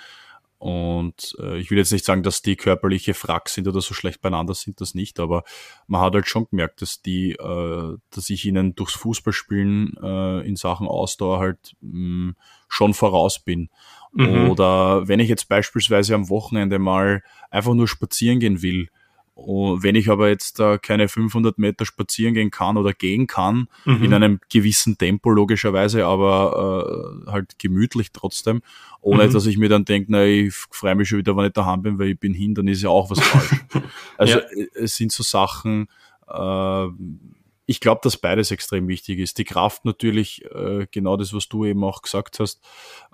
[0.59, 4.21] Und äh, ich will jetzt nicht sagen, dass die körperliche Frack sind oder so schlecht
[4.21, 5.43] beieinander sind, das nicht, aber
[5.85, 10.55] man hat halt schon gemerkt, dass die, äh, dass ich ihnen durchs Fußballspielen äh, in
[10.55, 12.33] Sachen Ausdauer halt mh,
[12.67, 13.69] schon voraus bin.
[14.13, 14.49] Mhm.
[14.49, 18.89] Oder wenn ich jetzt beispielsweise am Wochenende mal einfach nur spazieren gehen will,
[19.37, 23.67] und wenn ich aber jetzt äh, keine 500 Meter spazieren gehen kann oder gehen kann,
[23.85, 24.03] mhm.
[24.03, 28.63] in einem gewissen Tempo logischerweise, aber äh, halt gemütlich trotzdem,
[28.99, 29.33] ohne mhm.
[29.33, 31.99] dass ich mir dann denke, na, ich freue mich schon wieder, wenn ich daheim bin,
[31.99, 33.61] weil ich bin hin, dann ist ja auch was falsch.
[34.17, 34.39] also ja.
[34.39, 35.87] Äh, es sind so Sachen,
[36.27, 36.87] äh,
[37.69, 39.37] ich glaube, dass beides extrem wichtig ist.
[39.37, 42.61] Die Kraft natürlich, äh, genau das, was du eben auch gesagt hast,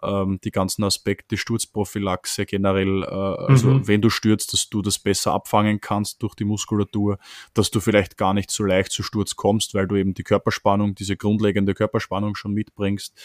[0.04, 3.88] ähm, die ganzen Aspekte, Sturzprophylaxe generell, äh, also mhm.
[3.88, 7.18] wenn du stürzt, dass du das besser abfangen kannst durch die Muskulatur,
[7.56, 10.94] dass du vielleicht gar nicht so leicht zu Sturz kommst, weil du eben die Körperspannung,
[10.94, 13.20] diese grundlegende Körperspannung schon mitbringst.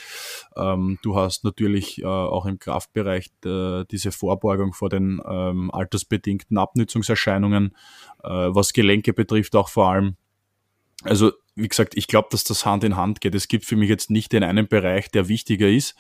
[0.56, 6.56] Ähm, du hast natürlich äh, auch im Kraftbereich äh, diese Vorbeugung vor den ähm, altersbedingten
[6.56, 7.76] Abnützungserscheinungen,
[8.24, 10.16] äh, was Gelenke betrifft auch vor allem
[11.04, 13.34] also, wie gesagt, ich glaube, dass das Hand in Hand geht.
[13.34, 15.94] Es gibt für mich jetzt nicht den einen Bereich, der wichtiger ist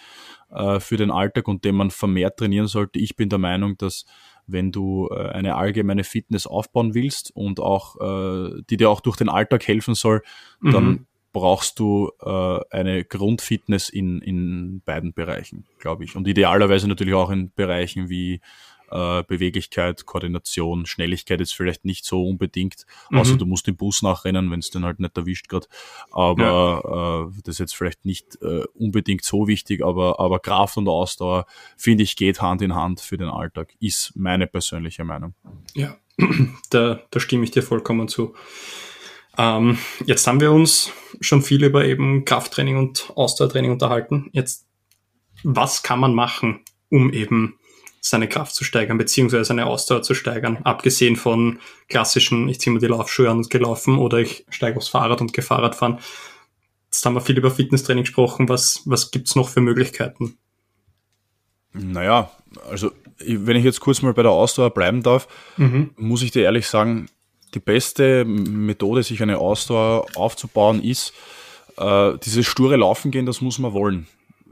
[0.50, 2.98] äh, für den Alltag und den man vermehrt trainieren sollte.
[2.98, 4.06] Ich bin der Meinung, dass
[4.46, 9.16] wenn du äh, eine allgemeine Fitness aufbauen willst und auch, äh, die dir auch durch
[9.16, 10.22] den Alltag helfen soll,
[10.60, 10.70] mhm.
[10.72, 16.16] dann brauchst du äh, eine Grundfitness in, in beiden Bereichen, glaube ich.
[16.16, 18.40] Und idealerweise natürlich auch in Bereichen wie
[18.90, 23.18] äh, Beweglichkeit, Koordination, Schnelligkeit ist vielleicht nicht so unbedingt, mhm.
[23.18, 25.66] außer du musst den Bus nachrennen, wenn es den halt nicht erwischt gerade.
[26.10, 27.22] Aber ja.
[27.22, 31.46] äh, das ist jetzt vielleicht nicht äh, unbedingt so wichtig, aber, aber Kraft und Ausdauer,
[31.76, 35.34] finde ich, geht Hand in Hand für den Alltag, ist meine persönliche Meinung.
[35.74, 35.96] Ja,
[36.70, 38.34] da, da stimme ich dir vollkommen zu.
[39.38, 44.28] Ähm, jetzt haben wir uns schon viel über eben Krafttraining und Ausdauertraining unterhalten.
[44.32, 44.66] Jetzt,
[45.44, 47.57] was kann man machen, um eben
[48.08, 50.58] seine Kraft zu steigern, beziehungsweise seine Ausdauer zu steigern.
[50.64, 54.88] Abgesehen von klassischen, ich ziehe mir die Laufschuhe an und gelaufen oder ich steige aufs
[54.88, 55.98] Fahrrad und gehe Fahrrad fahren.
[56.86, 58.48] Jetzt haben wir viel über Fitnesstraining gesprochen.
[58.48, 60.38] Was, was gibt's noch für Möglichkeiten?
[61.72, 62.30] Naja,
[62.70, 65.90] also wenn ich jetzt kurz mal bei der Ausdauer bleiben darf, mhm.
[65.96, 67.08] muss ich dir ehrlich sagen,
[67.54, 71.12] die beste Methode, sich eine Ausdauer aufzubauen, ist,
[71.76, 74.06] äh, dieses sture Laufen gehen, das muss man wollen.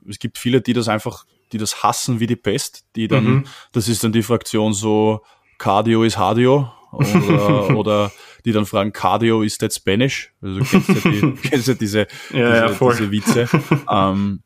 [0.08, 3.44] Es gibt viele, die das einfach die das hassen wie die Pest, die dann, mhm.
[3.72, 5.22] das ist dann die Fraktion so,
[5.58, 8.12] Cardio ist Hardio oder, oder
[8.44, 10.32] die dann fragen, Cardio ist that Spanish?
[10.40, 13.48] Also kennst du die, kennst du diese, ja, diese, ja, diese Witze?
[13.90, 14.42] ähm,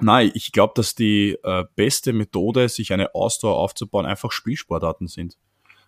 [0.00, 5.36] nein, ich glaube, dass die äh, beste Methode, sich eine Ausdauer aufzubauen, einfach Spielsportarten sind.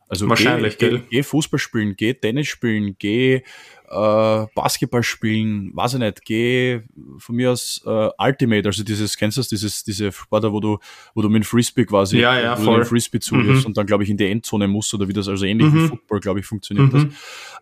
[0.09, 3.43] Also Wahrscheinlich, geh, geh, geh Fußball spielen, geh Tennis spielen, geh
[3.89, 6.81] äh, Basketball spielen, weiß ich nicht, geh
[7.19, 10.79] von mir aus äh, Ultimate, also dieses, kennst du das, dieses, diese Sportler, wo du,
[11.15, 12.81] wo du mit dem Frisbee quasi, ja, ja, voll.
[12.81, 13.67] den Frisbee zuwirfst mhm.
[13.67, 15.85] und dann, glaube ich, in die Endzone musst oder wie das, also ähnlich mhm.
[15.85, 17.13] wie Football, glaube ich, funktioniert mhm.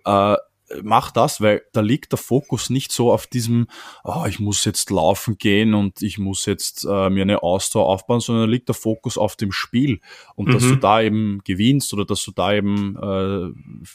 [0.05, 0.39] das.
[0.39, 0.43] Äh,
[0.83, 3.67] mach das, weil da liegt der Fokus nicht so auf diesem,
[4.03, 8.21] oh, ich muss jetzt laufen gehen und ich muss jetzt äh, mir eine Ausdauer aufbauen,
[8.21, 10.01] sondern da liegt der Fokus auf dem Spiel
[10.35, 10.53] und mhm.
[10.53, 10.81] dass du mhm.
[10.81, 13.51] da eben gewinnst oder dass du da eben, äh,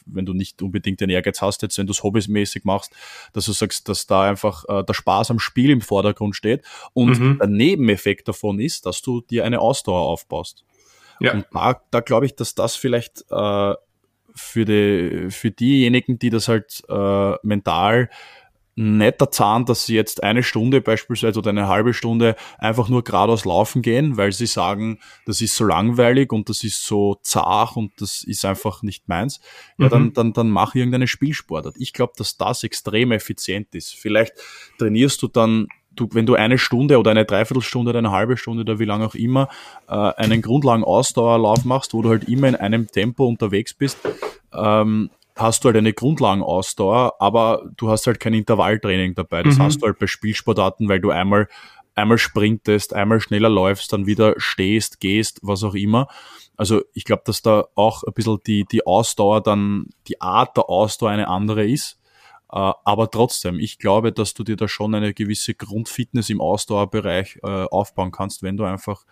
[0.06, 2.94] wenn du nicht unbedingt den Ehrgeiz hast, jetzt wenn du es hobbymäßig machst,
[3.34, 7.20] dass du sagst, dass da einfach äh, der Spaß am Spiel im Vordergrund steht und
[7.20, 7.38] mhm.
[7.40, 10.64] der Nebeneffekt davon ist, dass du dir eine Ausdauer aufbaust.
[11.20, 11.34] Ja.
[11.34, 13.74] Und da, da glaube ich, dass das vielleicht äh,
[14.40, 18.10] für, die, für diejenigen, die das halt äh, mental
[18.82, 23.44] netter Zahn, dass sie jetzt eine Stunde beispielsweise oder eine halbe Stunde einfach nur geradeaus
[23.44, 27.92] laufen gehen, weil sie sagen, das ist so langweilig und das ist so zart und
[28.00, 29.42] das ist einfach nicht meins.
[29.78, 29.90] Ja, mhm.
[29.90, 31.76] dann, dann, dann mach irgendeine Spielsportart.
[31.78, 33.96] Ich glaube, dass das extrem effizient ist.
[33.96, 34.34] Vielleicht
[34.78, 35.68] trainierst du dann
[36.00, 39.06] du, wenn du eine Stunde oder eine Dreiviertelstunde oder eine halbe Stunde oder wie lange
[39.06, 39.50] auch immer
[39.88, 43.98] äh, einen Grundlagen-Ausdauerlauf machst, wo du halt immer in einem Tempo unterwegs bist,
[44.54, 49.44] ähm, hast du halt eine Grundlagenausdauer, aber du hast halt kein Intervalltraining dabei.
[49.44, 49.64] Das mhm.
[49.64, 51.48] hast du halt bei Spielsportarten, weil du einmal
[51.96, 56.08] einmal sprintest, einmal schneller läufst, dann wieder stehst, gehst, was auch immer.
[56.58, 60.70] Also ich glaube, dass da auch ein bisschen die, die Ausdauer dann, die Art der
[60.70, 61.99] Ausdauer eine andere ist.
[62.52, 67.40] Äh, aber trotzdem, ich glaube, dass du dir da schon eine gewisse Grundfitness im Ausdauerbereich
[67.44, 69.06] äh, aufbauen kannst, wenn du einfach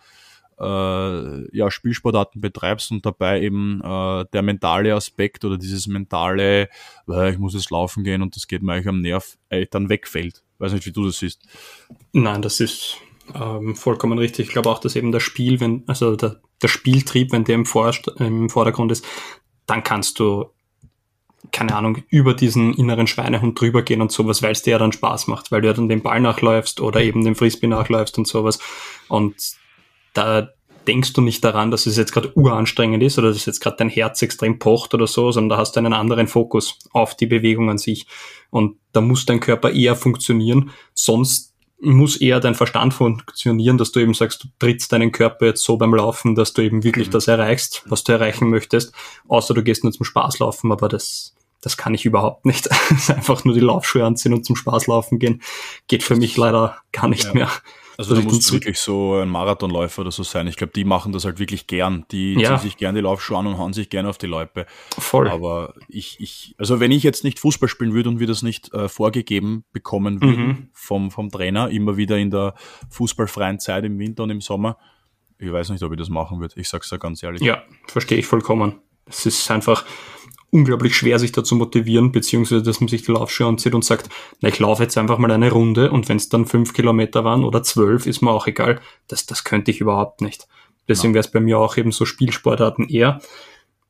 [0.60, 6.68] äh, ja, Spielsportarten betreibst und dabei eben äh, der mentale Aspekt oder dieses mentale,
[7.08, 9.88] äh, ich muss jetzt laufen gehen und das geht mir eigentlich am Nerv, äh, dann
[9.88, 10.42] wegfällt.
[10.58, 11.42] Weiß nicht, wie du das siehst.
[12.12, 12.96] Nein, das ist
[13.34, 14.48] ähm, vollkommen richtig.
[14.48, 17.66] Ich glaube auch, dass eben das Spiel, wenn, also der, der Spieltrieb, wenn der im,
[17.66, 19.06] Vorst im Vordergrund ist,
[19.66, 20.46] dann kannst du,
[21.58, 24.92] keine Ahnung, über diesen inneren Schweinehund drüber gehen und sowas, weil es dir ja dann
[24.92, 28.28] Spaß macht, weil du ja dann den Ball nachläufst oder eben den Frisbee nachläufst und
[28.28, 28.60] sowas.
[29.08, 29.34] Und
[30.14, 30.50] da
[30.86, 33.88] denkst du nicht daran, dass es jetzt gerade uranstrengend ist oder dass jetzt gerade dein
[33.88, 37.70] Herz extrem pocht oder so, sondern da hast du einen anderen Fokus auf die Bewegung
[37.70, 38.06] an sich.
[38.50, 43.98] Und da muss dein Körper eher funktionieren, sonst muss eher dein Verstand funktionieren, dass du
[43.98, 47.12] eben sagst, du trittst deinen Körper jetzt so beim Laufen, dass du eben wirklich mhm.
[47.12, 48.92] das erreichst, was du erreichen möchtest,
[49.26, 52.68] außer du gehst nur zum Spaß laufen, aber das, das kann ich überhaupt nicht.
[53.08, 55.42] einfach nur die Laufschuhe anziehen und zum Spaß laufen gehen,
[55.86, 57.34] geht für mich leider gar nicht ja.
[57.34, 57.50] mehr.
[57.98, 60.46] Also da muss wirklich so ein Marathonläufer oder so sein.
[60.46, 62.04] Ich glaube, die machen das halt wirklich gern.
[62.12, 62.50] Die ja.
[62.50, 64.66] ziehen sich gern die Laufschuhe an und hauen sich gerne auf die Loipe.
[64.96, 65.28] Voll.
[65.28, 68.72] Aber ich, ich, also wenn ich jetzt nicht Fußball spielen würde und wir das nicht
[68.72, 70.68] äh, vorgegeben bekommen würden mhm.
[70.72, 72.54] vom, vom Trainer, immer wieder in der
[72.88, 74.78] fußballfreien Zeit im Winter und im Sommer,
[75.40, 76.54] ich weiß nicht, ob ich das machen würde.
[76.56, 77.42] Ich sag's da ganz ehrlich.
[77.42, 78.80] Ja, verstehe ich vollkommen.
[79.06, 79.84] Es ist einfach,
[80.50, 84.08] unglaublich schwer, sich da zu motivieren, beziehungsweise dass man sich die Laufschuhe anzieht und sagt,
[84.40, 87.44] na, ich laufe jetzt einfach mal eine Runde und wenn es dann fünf Kilometer waren
[87.44, 88.80] oder zwölf, ist mir auch egal.
[89.08, 90.48] Das, das könnte ich überhaupt nicht.
[90.88, 93.20] Deswegen wäre es bei mir auch eben so Spielsportarten eher.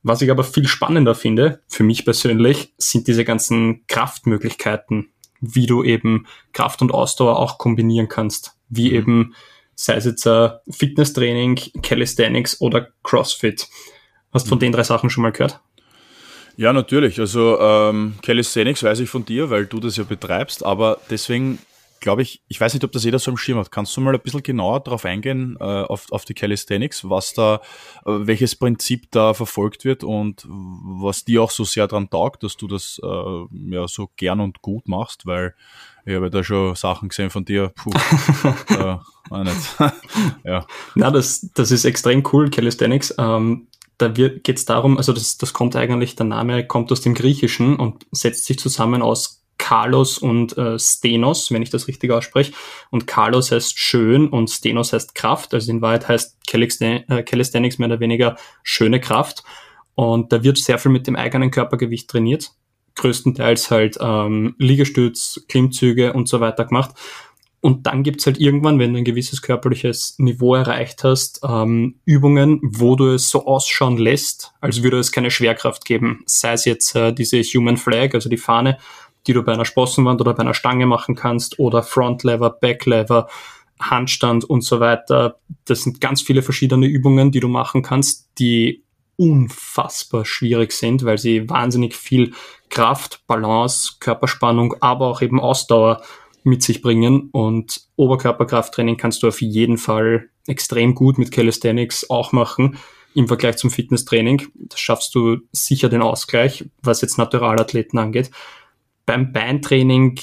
[0.03, 5.85] Was ich aber viel spannender finde, für mich persönlich, sind diese ganzen Kraftmöglichkeiten, wie du
[5.85, 8.57] eben Kraft und Ausdauer auch kombinieren kannst.
[8.69, 8.97] Wie mhm.
[8.97, 9.35] eben,
[9.75, 13.69] sei es jetzt uh, Fitnesstraining, Calisthenics oder CrossFit.
[14.33, 14.63] Hast du von mhm.
[14.63, 15.61] den drei Sachen schon mal gehört?
[16.59, 17.21] Ja, natürlich.
[17.21, 21.61] Also ähm, Calisthenics weiß ich von dir, weil du das ja betreibst, aber deswegen
[22.01, 23.71] glaube ich, ich weiß nicht, ob das jeder so im Schirm hat.
[23.71, 27.61] Kannst du mal ein bisschen genauer darauf eingehen, äh, auf, auf die Calisthenics, was da,
[28.05, 32.57] äh, welches Prinzip da verfolgt wird und was dir auch so sehr dran taugt, dass
[32.57, 35.55] du das äh, ja so gern und gut machst, weil
[36.07, 37.93] ich habe da schon Sachen gesehen von dir, puh,
[38.71, 39.77] äh, nicht.
[40.45, 40.67] ja.
[40.97, 43.15] Na, das, das ist extrem cool, Calisthenics.
[43.17, 43.68] Ähm,
[43.99, 47.77] da geht es darum, also das, das kommt eigentlich, der Name kommt aus dem Griechischen
[47.77, 52.53] und setzt sich zusammen aus Kalos und äh, Stenos, wenn ich das richtig ausspreche.
[52.91, 55.53] Und Kalos heißt schön und Stenos heißt Kraft.
[55.53, 59.43] Also in Wahrheit heißt äh, Calisthenics mehr oder weniger schöne Kraft.
[59.95, 62.53] Und da wird sehr viel mit dem eigenen Körpergewicht trainiert.
[62.95, 66.93] Größtenteils halt ähm, Liegestütz, Klimmzüge und so weiter gemacht.
[67.61, 72.61] Und dann gibt's halt irgendwann, wenn du ein gewisses körperliches Niveau erreicht hast, ähm, Übungen,
[72.63, 76.23] wo du es so ausschauen lässt, als würde es keine Schwerkraft geben.
[76.27, 78.79] Sei es jetzt äh, diese Human Flag, also die Fahne,
[79.27, 82.87] die du bei einer Sprossenwand oder bei einer Stange machen kannst, oder Front Lever, Back
[82.87, 83.29] Lever,
[83.81, 85.39] Handstand und so weiter.
[85.65, 88.85] Das sind ganz viele verschiedene Übungen, die du machen kannst, die
[89.17, 92.33] unfassbar schwierig sind, weil sie wahnsinnig viel
[92.71, 96.03] Kraft, Balance, Körperspannung, aber auch eben Ausdauer
[96.49, 97.29] mit sich bringen.
[97.31, 102.79] Und Oberkörperkrafttraining kannst du auf jeden Fall extrem gut mit Calisthenics auch machen
[103.15, 104.49] im Vergleich zum Fitnesstraining.
[104.55, 108.31] Da schaffst du sicher den Ausgleich, was jetzt Naturalathleten angeht.
[109.07, 110.21] Beim Beintraining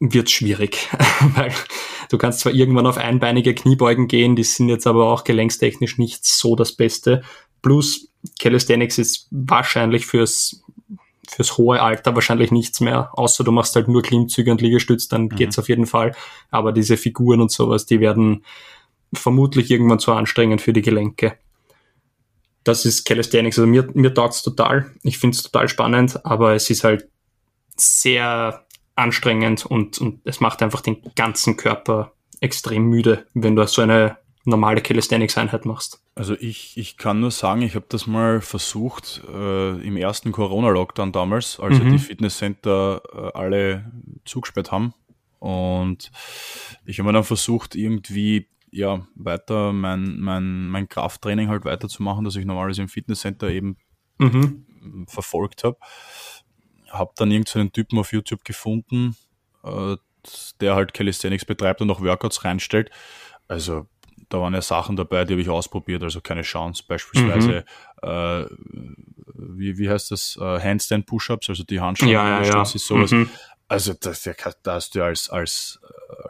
[0.00, 0.88] wird schwierig,
[1.34, 1.52] weil
[2.10, 6.24] du kannst zwar irgendwann auf einbeinige Kniebeugen gehen, die sind jetzt aber auch gelenkstechnisch nicht
[6.24, 7.22] so das Beste.
[7.62, 10.62] Plus Calisthenics ist wahrscheinlich fürs
[11.30, 15.24] fürs hohe Alter wahrscheinlich nichts mehr, außer du machst halt nur Klimmzüge und Liegestütz, dann
[15.24, 15.28] mhm.
[15.30, 16.14] geht's auf jeden Fall.
[16.50, 18.44] Aber diese Figuren und sowas, die werden
[19.14, 21.38] vermutlich irgendwann zu anstrengend für die Gelenke.
[22.64, 23.58] Das ist Calisthenics.
[23.58, 24.90] Also mir, mir taugt's total.
[25.02, 27.08] Ich find's total spannend, aber es ist halt
[27.76, 33.82] sehr anstrengend und, und es macht einfach den ganzen Körper extrem müde, wenn du so
[33.82, 36.00] eine normale Calisthenics-Einheit machst?
[36.14, 41.12] Also ich, ich kann nur sagen, ich habe das mal versucht äh, im ersten Corona-Lockdown
[41.12, 41.92] damals, als mhm.
[41.92, 43.92] die Fitnesscenter äh, alle
[44.24, 44.94] zugesperrt haben.
[45.38, 46.10] Und
[46.84, 52.36] ich habe mir dann versucht, irgendwie ja, weiter mein, mein, mein Krafttraining halt weiterzumachen, das
[52.36, 53.76] ich normalerweise im Fitnesscenter eben
[54.18, 55.06] mhm.
[55.08, 55.78] verfolgt habe.
[56.90, 59.16] Habe dann irgendeinen Typen auf YouTube gefunden,
[59.64, 59.96] äh,
[60.60, 62.90] der halt Calisthenics betreibt und auch Workouts reinstellt.
[63.48, 63.86] Also
[64.28, 66.84] da waren ja Sachen dabei, die habe ich ausprobiert, also keine Chance.
[66.86, 67.64] Beispielsweise,
[68.02, 68.08] mhm.
[68.08, 68.46] äh,
[69.34, 72.62] wie, wie heißt das, äh, Handstand Push-Ups, also die Handstand ja, ja, ja.
[72.62, 73.12] ist sowas.
[73.12, 73.30] Mhm.
[73.68, 74.32] Also das, da
[74.72, 75.80] hast du als, als,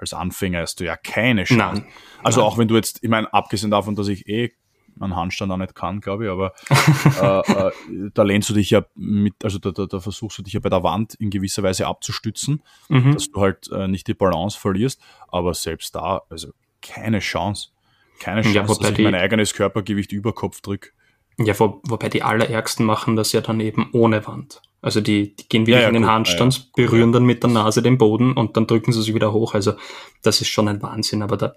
[0.00, 1.82] als Anfänger hast du ja keine Chance.
[1.82, 1.92] Nein.
[2.22, 2.50] Also Nein.
[2.50, 4.52] auch wenn du jetzt, ich meine, abgesehen davon, dass ich eh
[4.98, 6.54] einen Handstand auch nicht kann, glaube ich, aber
[7.46, 10.54] äh, äh, da lehnst du dich ja mit, also da, da, da, versuchst du dich
[10.54, 13.12] ja bei der Wand in gewisser Weise abzustützen, mhm.
[13.12, 17.70] dass du halt äh, nicht die Balance verlierst, aber selbst da, also keine Chance.
[18.18, 20.90] Keine Chance, ja, dass ich mein eigenes Körpergewicht über Kopf drücke.
[21.38, 24.62] Ja, wo, wobei die allerärgsten machen das ja dann eben ohne Wand.
[24.80, 27.42] Also die, die gehen wirklich ja, ja, in den gut, Handstand, ja, berühren dann mit
[27.42, 29.54] der Nase den Boden und dann drücken sie sich wieder hoch.
[29.54, 29.74] Also
[30.22, 31.56] das ist schon ein Wahnsinn, aber da,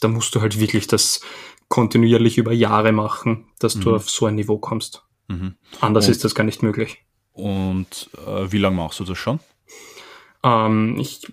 [0.00, 1.20] da musst du halt wirklich das
[1.68, 3.80] kontinuierlich über Jahre machen, dass mhm.
[3.82, 5.04] du auf so ein Niveau kommst.
[5.28, 5.54] Mhm.
[5.80, 7.04] Anders und, ist das gar nicht möglich.
[7.32, 9.40] Und äh, wie lange machst du das schon?
[10.42, 11.26] Ähm, ich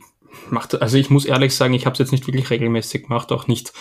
[0.49, 3.47] mache, also ich muss ehrlich sagen, ich habe es jetzt nicht wirklich regelmäßig gemacht, auch
[3.47, 3.73] nicht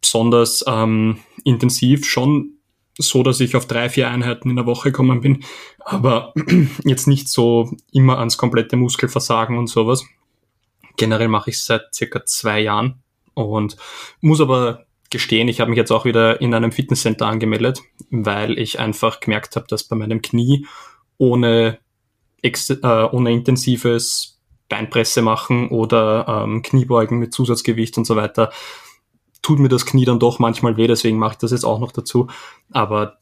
[0.00, 2.54] besonders ähm, intensiv, schon
[2.98, 5.44] so, dass ich auf drei, vier Einheiten in der Woche gekommen bin,
[5.80, 6.32] aber
[6.84, 10.04] jetzt nicht so immer ans komplette Muskelversagen und sowas.
[10.96, 13.02] Generell mache ich es seit circa zwei Jahren
[13.34, 13.76] und
[14.20, 18.78] muss aber gestehen, ich habe mich jetzt auch wieder in einem Fitnesscenter angemeldet, weil ich
[18.78, 20.66] einfach gemerkt habe, dass bei meinem Knie
[21.18, 21.78] ohne,
[22.42, 22.52] äh,
[22.86, 28.52] ohne intensives Beinpresse machen oder ähm, Kniebeugen mit Zusatzgewicht und so weiter,
[29.42, 31.92] tut mir das Knie dann doch manchmal weh, deswegen mache ich das jetzt auch noch
[31.92, 32.28] dazu.
[32.70, 33.18] Aber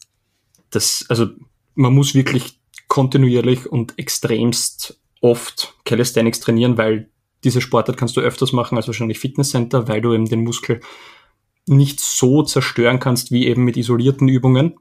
[0.70, 1.26] das, also
[1.74, 7.10] man muss wirklich kontinuierlich und extremst oft Calisthenics trainieren, weil
[7.44, 10.80] diese Sportart kannst du öfters machen als wahrscheinlich Fitnesscenter, weil du eben den Muskel
[11.66, 14.74] nicht so zerstören kannst wie eben mit isolierten Übungen,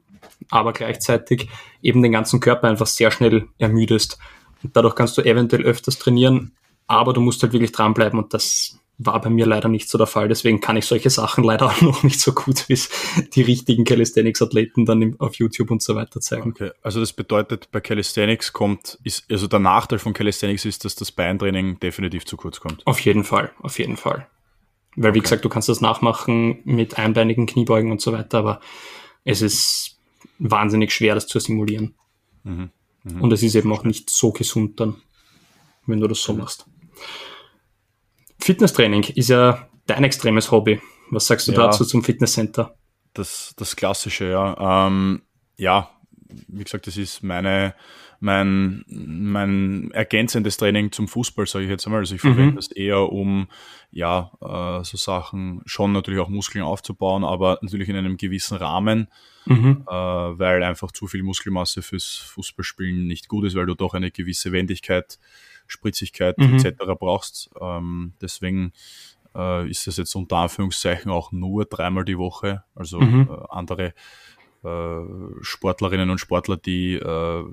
[0.50, 1.48] aber gleichzeitig
[1.82, 4.18] eben den ganzen Körper einfach sehr schnell ermüdest.
[4.62, 6.52] Und dadurch kannst du eventuell öfters trainieren,
[6.86, 10.08] aber du musst halt wirklich dranbleiben und das war bei mir leider nicht so der
[10.08, 10.28] Fall.
[10.28, 12.90] Deswegen kann ich solche Sachen leider auch noch nicht so gut, wie es
[13.34, 16.50] die richtigen Calisthenics-Athleten dann auf YouTube und so weiter zeigen.
[16.50, 20.96] Okay, also das bedeutet, bei Calisthenics kommt, ist, also der Nachteil von Calisthenics ist, dass
[20.96, 22.86] das Beintraining definitiv zu kurz kommt.
[22.86, 24.26] Auf jeden Fall, auf jeden Fall.
[24.96, 25.26] Weil, wie okay.
[25.26, 28.60] gesagt, du kannst das nachmachen mit einbeinigen Kniebeugen und so weiter, aber
[29.24, 29.96] es ist
[30.40, 31.94] wahnsinnig schwer, das zu simulieren.
[32.42, 32.70] Mhm.
[33.04, 33.22] Mhm.
[33.22, 34.96] Und es ist eben auch nicht so gesund dann,
[35.86, 36.66] wenn du das so machst.
[38.48, 40.80] Fitnesstraining ist ja dein extremes Hobby.
[41.10, 42.74] Was sagst du ja, dazu zum Fitnesscenter?
[43.12, 44.86] Das, das Klassische, ja.
[44.86, 45.20] Ähm,
[45.58, 45.90] ja,
[46.48, 47.74] wie gesagt, das ist meine,
[48.20, 52.00] mein, mein ergänzendes Training zum Fußball, sage ich jetzt einmal.
[52.00, 52.56] Also ich verwende mhm.
[52.56, 53.48] das eher, um
[53.90, 59.08] ja, äh, so Sachen schon natürlich auch Muskeln aufzubauen, aber natürlich in einem gewissen Rahmen,
[59.44, 59.84] mhm.
[59.86, 64.10] äh, weil einfach zu viel Muskelmasse fürs Fußballspielen nicht gut ist, weil du doch eine
[64.10, 65.18] gewisse Wendigkeit,
[65.68, 66.56] Spritzigkeit mhm.
[66.56, 66.78] etc.
[66.98, 67.50] brauchst.
[67.60, 68.72] Ähm, deswegen
[69.36, 72.64] äh, ist das jetzt unter Anführungszeichen auch nur dreimal die Woche.
[72.74, 73.28] Also mhm.
[73.30, 73.94] äh, andere
[74.64, 75.00] äh,
[75.40, 77.44] Sportlerinnen und Sportler, die äh,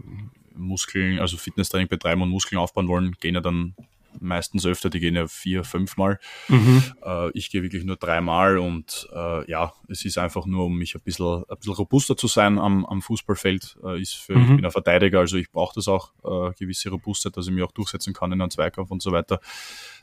[0.55, 3.75] Muskeln, also Fitnesstraining betreiben und Muskeln aufbauen wollen, gehen ja dann
[4.19, 6.19] meistens öfter, die gehen ja vier, fünfmal.
[6.47, 6.83] Mhm.
[7.03, 10.95] Äh, ich gehe wirklich nur dreimal und äh, ja, es ist einfach nur, um mich
[10.95, 13.77] ein bisschen, ein bisschen robuster zu sein am, am Fußballfeld.
[13.83, 14.41] Äh, ist für, mhm.
[14.41, 17.63] Ich bin ein Verteidiger, also ich brauche das auch, äh, gewisse Robustheit, dass ich mich
[17.63, 19.39] auch durchsetzen kann in einem Zweikampf und so weiter.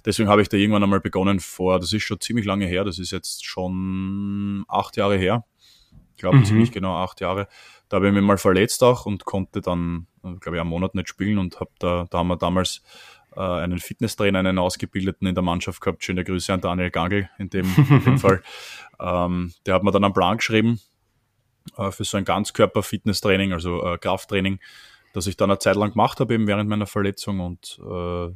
[0.04, 2.98] Deswegen habe ich da irgendwann einmal begonnen vor, das ist schon ziemlich lange her, das
[2.98, 5.44] ist jetzt schon acht Jahre her.
[6.14, 6.44] Ich glaube mhm.
[6.44, 7.48] ziemlich genau acht Jahre.
[7.88, 11.08] Da habe ich mich mal verletzt auch und konnte dann, glaube ich, einen Monat nicht
[11.08, 12.82] spielen und habe da, da haben wir damals
[13.36, 16.04] äh, einen Fitnesstrainer, einen Ausgebildeten in der Mannschaft gehabt.
[16.04, 18.42] Schöne Grüße an Daniel Gangel in dem, in dem Fall.
[19.00, 20.80] Ähm, der hat mir dann einen Plan geschrieben
[21.76, 24.60] äh, für so ein Ganzkörper-Fitnesstraining, also äh, Krafttraining,
[25.12, 28.34] das ich dann eine Zeit lang gemacht habe, eben während meiner Verletzung und äh,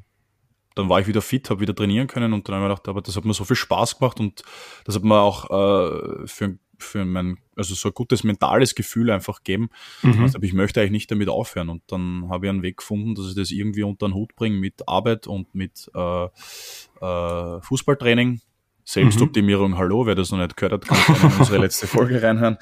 [0.76, 2.88] dann war ich wieder fit, habe wieder trainieren können und dann habe ich mir gedacht,
[2.88, 4.42] aber das hat mir so viel Spaß gemacht und
[4.84, 9.42] das hat mir auch äh, für, für mein, also so ein gutes mentales Gefühl einfach
[9.42, 9.68] geben.
[10.02, 10.22] Mhm.
[10.22, 13.28] Also, ich möchte eigentlich nicht damit aufhören und dann habe ich einen Weg gefunden, dass
[13.28, 18.40] ich das irgendwie unter den Hut bringe mit Arbeit und mit äh, äh, Fußballtraining.
[18.88, 19.78] Selbstoptimierung, mhm.
[19.78, 22.56] hallo, wer das noch nicht gehört hat, kann in unsere letzte Folge reinhören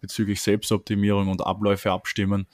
[0.00, 2.48] bezüglich Selbstoptimierung und Abläufe abstimmen.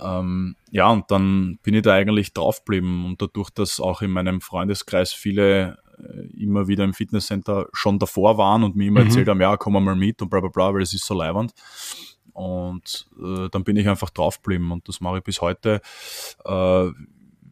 [0.00, 4.40] Ähm, ja, und dann bin ich da eigentlich draufgeblieben und dadurch, dass auch in meinem
[4.40, 5.78] Freundeskreis viele
[6.36, 9.06] immer wieder im Fitnesscenter schon davor waren und mir immer mhm.
[9.06, 11.52] erzählt haben, ja, komm mal mit und bla bla bla, weil es ist so leiwand.
[12.32, 15.80] Und äh, dann bin ich einfach draufgeblieben und das mache ich bis heute.
[16.44, 16.90] Äh,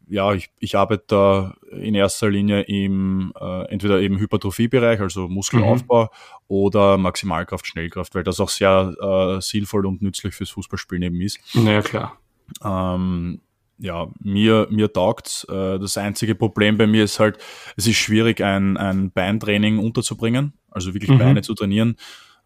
[0.08, 6.04] ja, ich, ich arbeite da in erster Linie im äh, entweder im Hypertrophiebereich, also Muskelaufbau,
[6.04, 6.08] mhm.
[6.48, 11.40] oder Maximalkraft, Schnellkraft, weil das auch sehr äh, sinnvoll und nützlich fürs Fußballspielen eben ist.
[11.54, 12.18] Naja, klar.
[12.62, 13.40] Ähm,
[13.78, 15.44] ja, mir, mir taugt's.
[15.44, 17.38] Äh, das einzige Problem bei mir ist halt,
[17.76, 21.18] es ist schwierig, ein, ein Beintraining unterzubringen, also wirklich mhm.
[21.18, 21.96] Beine zu trainieren,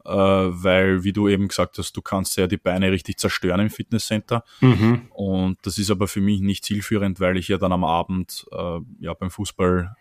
[0.05, 3.71] äh, weil, wie du eben gesagt hast, du kannst ja die Beine richtig zerstören im
[3.71, 4.44] Fitnesscenter.
[4.61, 5.09] Mhm.
[5.11, 8.81] Und das ist aber für mich nicht zielführend, weil ich ja dann am Abend äh,
[9.00, 9.96] ja beim Fußball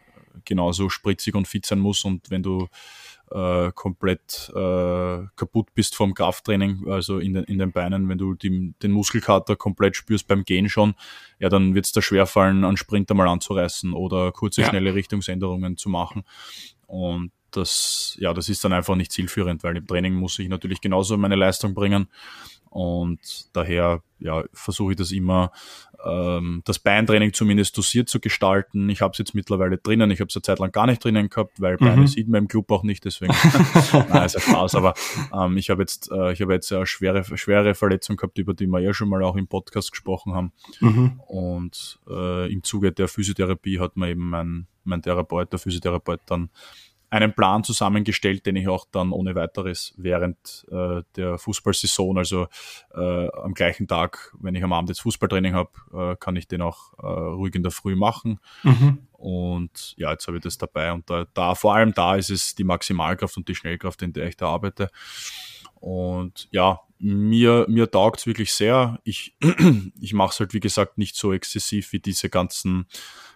[0.45, 2.05] genauso spritzig und fit sein muss.
[2.05, 2.67] Und wenn du
[3.31, 8.33] äh, komplett äh, kaputt bist vom Krafttraining, also in den, in den Beinen, wenn du
[8.33, 10.95] die, den Muskelkater komplett spürst beim Gehen schon,
[11.39, 14.69] ja, dann wird es da schwerfallen, einen Sprinter mal anzureißen oder kurze, ja.
[14.69, 16.23] schnelle Richtungsänderungen zu machen.
[16.87, 20.81] Und das, ja, das ist dann einfach nicht zielführend, weil im Training muss ich natürlich
[20.81, 22.07] genauso meine Leistung bringen.
[22.69, 25.51] Und daher ja, versuche ich das immer,
[26.05, 28.89] ähm, das Beintraining zumindest dosiert zu gestalten.
[28.89, 30.11] Ich habe es jetzt mittlerweile drinnen.
[30.11, 32.07] Ich habe es eine Zeit lang gar nicht drinnen gehabt, weil Beine mhm.
[32.07, 33.05] sieht man im Club auch nicht.
[33.05, 33.33] Deswegen,
[34.09, 34.75] nein, ist ja Spaß.
[34.75, 34.93] Aber
[35.33, 38.67] ähm, ich habe jetzt, äh, ich habe jetzt eine schwere, schwere Verletzung gehabt, über die
[38.67, 40.51] wir ja schon mal auch im Podcast gesprochen haben.
[40.79, 41.19] Mhm.
[41.27, 46.49] Und äh, im Zuge der Physiotherapie hat mir eben mein, mein Therapeut, der Physiotherapeut dann
[47.09, 52.47] einen Plan zusammengestellt, den ich auch dann ohne weiteres während äh, der Fußballsaison, also
[52.93, 56.61] äh, am gleichen Tag, wenn ich am Abend jetzt Fußballtraining habe, äh, kann ich den
[56.61, 58.39] auch äh, ruhig in der Früh machen.
[58.63, 59.07] Mhm.
[59.13, 60.93] Und ja, jetzt habe ich das dabei.
[60.93, 64.27] Und da, da, vor allem da ist es die Maximalkraft und die Schnellkraft, in der
[64.27, 64.89] ich da arbeite.
[65.75, 68.99] Und ja, mir, mir taugt es wirklich sehr.
[69.03, 69.35] Ich,
[69.99, 72.87] ich mache es halt, wie gesagt, nicht so exzessiv wie diese ganzen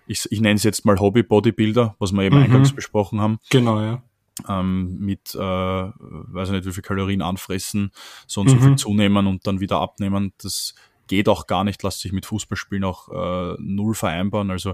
[0.08, 2.44] ich, ich nenne es jetzt mal Hobby-Bodybuilder, was wir eben mhm.
[2.44, 3.40] eingangs besprochen haben.
[3.50, 4.04] Genau, ja.
[4.50, 7.92] Ähm, mit, äh, weiß ich nicht, wie viel Kalorien anfressen,
[8.28, 8.52] so und mhm.
[8.52, 10.34] so viel zunehmen und dann wieder abnehmen.
[10.42, 10.74] Das
[11.08, 14.50] geht auch gar nicht, lässt sich mit Fußballspielen auch äh, null vereinbaren.
[14.50, 14.74] Also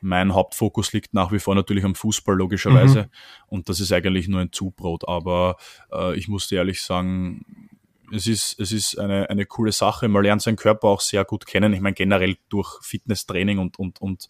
[0.00, 3.04] mein Hauptfokus liegt nach wie vor natürlich am Fußball, logischerweise.
[3.04, 3.08] Mhm.
[3.48, 5.08] Und das ist eigentlich nur ein Zubrot.
[5.08, 5.56] Aber
[5.90, 7.70] äh, ich muss dir ehrlich sagen,
[8.12, 10.08] es ist, es ist eine, eine coole Sache.
[10.08, 11.72] Man lernt seinen Körper auch sehr gut kennen.
[11.72, 14.28] Ich meine, generell durch Fitnesstraining und, und, und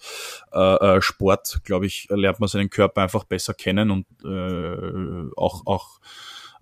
[0.53, 5.67] äh, äh Sport, glaube ich, lernt man seinen Körper einfach besser kennen und äh, auch,
[5.67, 6.01] auch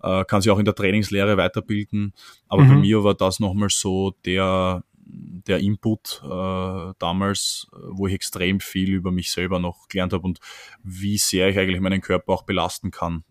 [0.01, 2.13] äh, kann sich auch in der Trainingslehre weiterbilden.
[2.47, 2.69] Aber mhm.
[2.69, 8.93] bei mir war das nochmal so der, der Input äh, damals, wo ich extrem viel
[8.93, 10.39] über mich selber noch gelernt habe und
[10.83, 13.23] wie sehr ich eigentlich meinen Körper auch belasten kann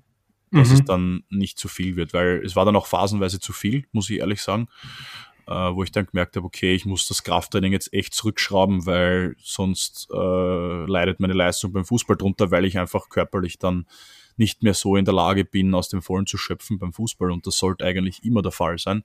[0.51, 0.75] dass mhm.
[0.75, 4.11] es dann nicht zu viel wird, weil es war dann auch phasenweise zu viel, muss
[4.11, 4.69] ich ehrlich sagen,
[5.47, 9.37] äh, wo ich dann gemerkt habe, okay, ich muss das Krafttraining jetzt echt zurückschrauben, weil
[9.39, 13.87] sonst äh, leidet meine Leistung beim Fußball drunter, weil ich einfach körperlich dann
[14.37, 17.47] nicht mehr so in der Lage bin, aus dem Vollen zu schöpfen beim Fußball und
[17.47, 19.05] das sollte eigentlich immer der Fall sein.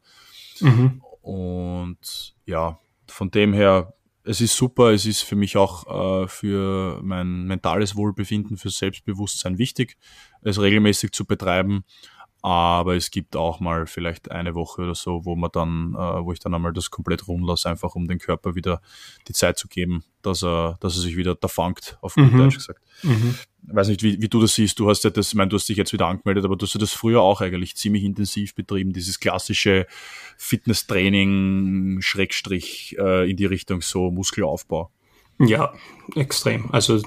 [0.59, 1.01] Mhm.
[1.21, 3.93] Und ja, von dem her
[4.23, 9.57] es ist super, es ist für mich auch äh, für mein mentales Wohlbefinden, für Selbstbewusstsein
[9.57, 9.97] wichtig,
[10.41, 11.83] es regelmäßig zu betreiben.
[12.43, 16.33] Aber es gibt auch mal vielleicht eine Woche oder so, wo man dann, äh, wo
[16.33, 18.81] ich dann einmal das komplett ruhen lasse, einfach um dem Körper wieder
[19.27, 22.37] die Zeit zu geben, dass er, dass er sich wieder da fangt, auf gut mhm.
[22.37, 22.81] Deutsch gesagt.
[23.03, 23.35] Mhm.
[23.73, 24.79] Weiß nicht, wie, wie du das siehst.
[24.79, 26.73] Du hast ja das, ich meine, du hast dich jetzt wieder angemeldet, aber du hast
[26.73, 29.87] ja das früher auch eigentlich ziemlich intensiv betrieben, dieses klassische
[30.37, 34.89] Fitnesstraining, Schrägstrich äh, in die Richtung so Muskelaufbau.
[35.39, 35.73] Ja,
[36.15, 36.69] extrem.
[36.71, 37.01] Also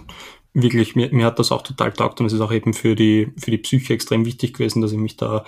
[0.55, 3.33] wirklich, mir, mir hat das auch total taugt und es ist auch eben für die,
[3.37, 5.45] für die Psyche extrem wichtig gewesen, dass ich mich da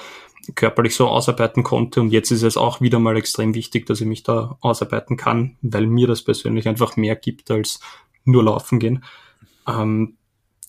[0.54, 4.06] körperlich so ausarbeiten konnte und jetzt ist es auch wieder mal extrem wichtig, dass ich
[4.06, 7.80] mich da ausarbeiten kann, weil mir das persönlich einfach mehr gibt als
[8.24, 9.04] nur laufen gehen.
[9.66, 10.16] Ähm,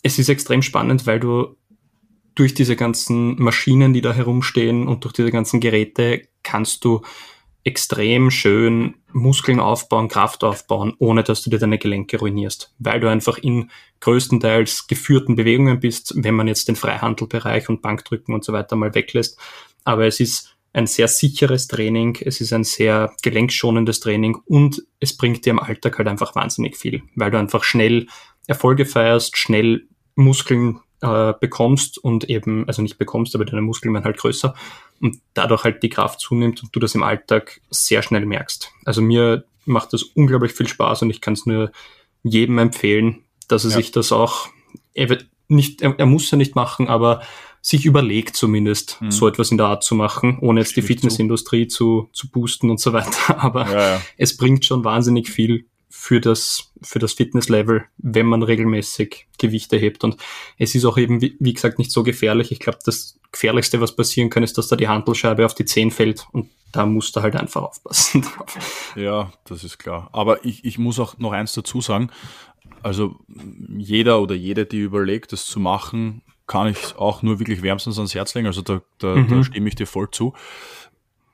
[0.07, 1.55] es ist extrem spannend, weil du
[2.33, 7.01] durch diese ganzen Maschinen, die da herumstehen und durch diese ganzen Geräte kannst du
[7.63, 13.09] extrem schön Muskeln aufbauen, Kraft aufbauen, ohne dass du dir deine Gelenke ruinierst, weil du
[13.09, 18.53] einfach in größtenteils geführten Bewegungen bist, wenn man jetzt den Freihandelbereich und Bankdrücken und so
[18.53, 19.37] weiter mal weglässt.
[19.83, 25.17] Aber es ist ein sehr sicheres Training, es ist ein sehr gelenkschonendes Training und es
[25.17, 28.07] bringt dir im Alltag halt einfach wahnsinnig viel, weil du einfach schnell
[28.47, 29.87] Erfolge feierst, schnell
[30.17, 34.55] Muskeln äh, bekommst und eben, also nicht bekommst, aber deine Muskeln werden halt größer
[34.99, 38.71] und dadurch halt die Kraft zunimmt und du das im Alltag sehr schnell merkst.
[38.83, 41.71] Also mir macht das unglaublich viel Spaß und ich kann es nur
[42.23, 43.77] jedem empfehlen, dass er ja.
[43.77, 44.49] sich das auch,
[44.93, 47.21] er wird nicht, er, er, muss ja nicht machen, aber
[47.61, 49.11] sich überlegt zumindest, mhm.
[49.11, 52.79] so etwas in der Art zu machen, ohne jetzt die Fitnessindustrie zu, zu boosten und
[52.79, 53.39] so weiter.
[53.43, 54.01] Aber ja, ja.
[54.17, 55.65] es bringt schon wahnsinnig viel
[55.99, 60.03] für das, für das Fitnesslevel, wenn man regelmäßig Gewichte hebt.
[60.03, 60.15] Und
[60.59, 62.51] es ist auch eben, wie, wie gesagt, nicht so gefährlich.
[62.51, 65.89] Ich glaube, das Gefährlichste, was passieren kann, ist, dass da die Handelscheibe auf die Zehen
[65.89, 68.25] fällt und da musst du halt einfach aufpassen.
[68.95, 70.09] ja, das ist klar.
[70.13, 72.11] Aber ich, ich muss auch noch eins dazu sagen.
[72.83, 73.15] Also
[73.75, 78.13] jeder oder jede, die überlegt, das zu machen, kann ich auch nur wirklich wärmstens ans
[78.13, 78.47] Herz legen.
[78.47, 79.29] Also da, da, mhm.
[79.29, 80.33] da stimme ich dir voll zu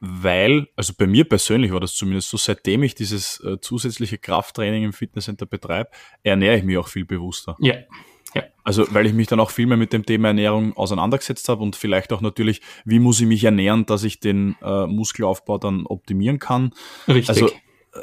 [0.05, 4.83] weil, also bei mir persönlich war das zumindest so, seitdem ich dieses äh, zusätzliche Krafttraining
[4.83, 5.91] im Fitnesscenter betreibe,
[6.23, 7.55] ernähre ich mich auch viel bewusster.
[7.61, 7.75] Ja.
[8.35, 8.43] Ja.
[8.65, 11.77] Also, weil ich mich dann auch viel mehr mit dem Thema Ernährung auseinandergesetzt habe und
[11.77, 16.39] vielleicht auch natürlich, wie muss ich mich ernähren, dass ich den äh, Muskelaufbau dann optimieren
[16.39, 16.73] kann.
[17.07, 17.29] Richtig.
[17.29, 17.99] Also, äh,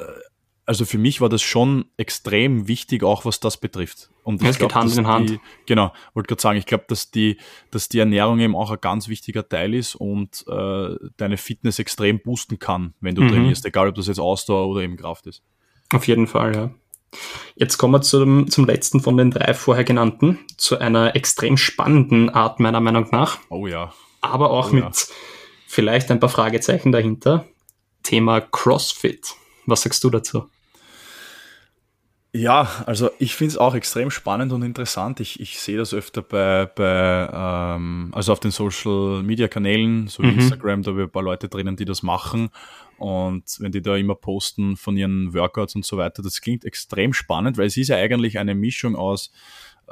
[0.70, 4.08] also für mich war das schon extrem wichtig, auch was das betrifft.
[4.22, 5.30] Und es geht Hand in Hand.
[5.30, 7.38] Die, genau, wollte gerade sagen, ich glaube, dass die,
[7.72, 12.20] dass die Ernährung eben auch ein ganz wichtiger Teil ist und äh, deine Fitness extrem
[12.20, 13.30] boosten kann, wenn du mhm.
[13.30, 15.42] trainierst, egal ob das jetzt Ausdauer oder eben Kraft ist.
[15.92, 16.70] Auf jeden Fall, ja.
[17.56, 22.30] Jetzt kommen wir zum, zum letzten von den drei vorher genannten, zu einer extrem spannenden
[22.30, 23.40] Art meiner Meinung nach.
[23.48, 23.92] Oh ja.
[24.20, 24.90] Aber auch oh mit ja.
[25.66, 27.44] vielleicht ein paar Fragezeichen dahinter.
[28.04, 29.34] Thema CrossFit.
[29.66, 30.44] Was sagst du dazu?
[32.32, 35.18] Ja, also ich finde es auch extrem spannend und interessant.
[35.18, 40.22] Ich, ich sehe das öfter bei, bei ähm, also auf den Social Media Kanälen, so
[40.22, 40.38] mhm.
[40.38, 42.50] Instagram, da habe ich ein paar Leute drinnen, die das machen.
[42.98, 47.12] Und wenn die da immer posten von ihren Workouts und so weiter, das klingt extrem
[47.12, 49.32] spannend, weil es ist ja eigentlich eine Mischung aus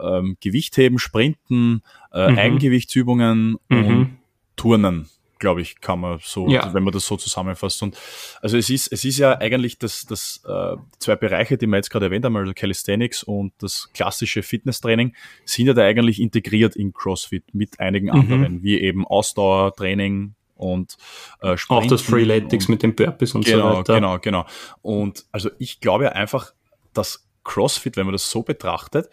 [0.01, 1.83] ähm, Gewichtheben, Sprinten,
[2.13, 2.39] äh, mhm.
[2.39, 3.85] Eigengewichtsübungen mhm.
[3.85, 4.19] und
[4.55, 5.09] Turnen
[5.39, 6.73] glaube ich, kann man so, ja.
[6.75, 7.83] wenn man das so zusammenfasst.
[7.83, 7.97] Und
[8.41, 11.91] also es ist, es ist ja eigentlich das, das äh, zwei Bereiche, die wir jetzt
[11.91, 15.15] gerade erwähnt haben, also Calisthenics und das klassische Fitnesstraining,
[15.45, 18.13] sind ja da eigentlich integriert in CrossFit mit einigen mhm.
[18.13, 20.97] anderen, wie eben Ausdauertraining und
[21.41, 23.95] äh, Auch das Freeletics mit den Burpees und genau, so weiter.
[23.95, 24.47] Genau, genau.
[24.83, 26.53] Und also ich glaube ja einfach,
[26.93, 29.09] dass CrossFit, wenn man das so betrachtet,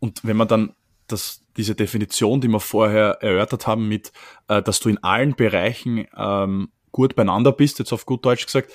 [0.00, 0.74] und wenn man dann
[1.06, 4.12] das, diese Definition, die wir vorher erörtert haben, mit,
[4.48, 8.72] äh, dass du in allen Bereichen ähm, gut beieinander bist, jetzt auf gut Deutsch gesagt,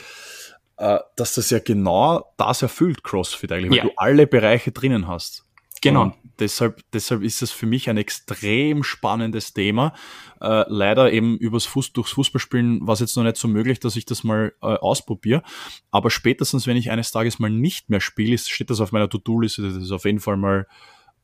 [0.78, 3.84] äh, dass das ja genau das erfüllt, CrossFit eigentlich, weil ja.
[3.84, 5.46] du alle Bereiche drinnen hast.
[5.82, 6.04] Genau.
[6.04, 9.94] Und deshalb, deshalb ist es für mich ein extrem spannendes Thema.
[10.42, 13.96] Äh, leider eben übers Fuß, durchs Fußballspielen war es jetzt noch nicht so möglich, dass
[13.96, 15.44] ich das mal äh, ausprobiere.
[15.92, 19.62] Aber spätestens, wenn ich eines Tages mal nicht mehr spiele, steht das auf meiner To-Do-Liste,
[19.62, 20.68] das ist auf jeden Fall mal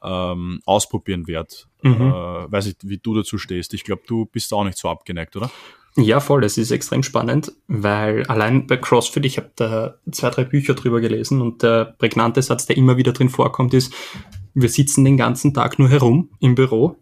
[0.05, 1.55] ähm, ausprobieren werde.
[1.81, 1.93] Mhm.
[1.93, 3.73] Äh, weiß ich, wie du dazu stehst.
[3.73, 5.49] Ich glaube, du bist auch nicht so abgeneigt, oder?
[5.97, 6.43] Ja, voll.
[6.43, 10.99] Es ist extrem spannend, weil allein bei CrossFit, ich habe da zwei, drei Bücher drüber
[10.99, 13.93] gelesen und der prägnante Satz, der immer wieder drin vorkommt, ist,
[14.53, 16.97] wir sitzen den ganzen Tag nur herum im Büro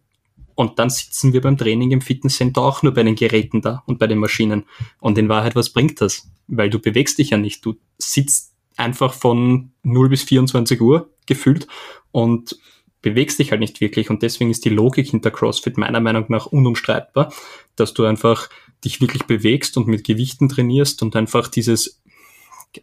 [0.55, 3.97] und dann sitzen wir beim Training im Fitnesscenter auch nur bei den Geräten da und
[3.97, 4.65] bei den Maschinen.
[4.99, 6.29] Und in Wahrheit, was bringt das?
[6.47, 7.65] Weil du bewegst dich ja nicht.
[7.65, 11.67] Du sitzt einfach von 0 bis 24 Uhr gefühlt
[12.11, 12.59] und
[13.03, 16.47] bewegst dich halt nicht wirklich und deswegen ist die Logik hinter CrossFit meiner Meinung nach
[16.47, 17.31] unumstreitbar,
[17.75, 18.49] dass du einfach
[18.83, 22.01] dich wirklich bewegst und mit Gewichten trainierst und einfach dieses,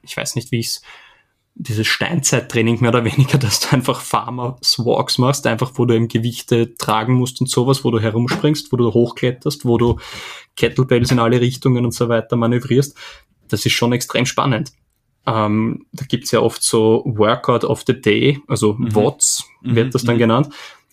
[0.02, 0.82] ich weiß nicht, wie ich es
[1.54, 6.08] dieses Steinzeittraining mehr oder weniger, dass du einfach Farmers Walks machst, einfach wo du eben
[6.08, 9.98] Gewichte tragen musst und sowas, wo du herumspringst, wo du hochkletterst, wo du
[10.56, 12.96] Kettlebells in alle Richtungen und so weiter manövrierst.
[13.48, 14.72] Das ist schon extrem spannend.
[15.26, 18.94] Ähm, da gibt's ja oft so Workout of the Day, also mhm.
[18.94, 19.90] WOTS wird mhm.
[19.90, 20.20] das dann mhm.
[20.20, 20.48] genannt.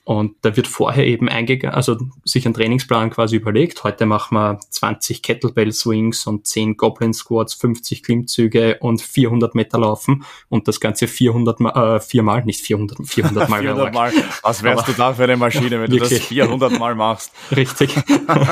[0.08, 3.84] Und da wird vorher eben eingegangen, also sich ein Trainingsplan quasi überlegt.
[3.84, 9.80] Heute machen wir 20 Kettlebell Swings und 10 Goblin Squats, 50 Klimmzüge und 400 Meter
[9.80, 13.60] laufen und das Ganze 400 mal, äh, viermal, nicht 400, 400 mal.
[13.60, 14.14] 400 mal.
[14.44, 16.10] Was wärst Aber, du da für eine Maschine, wenn wirklich.
[16.10, 17.34] du das 400 mal machst?
[17.54, 17.94] Richtig.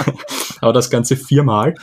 [0.59, 1.75] Aber das Ganze viermal.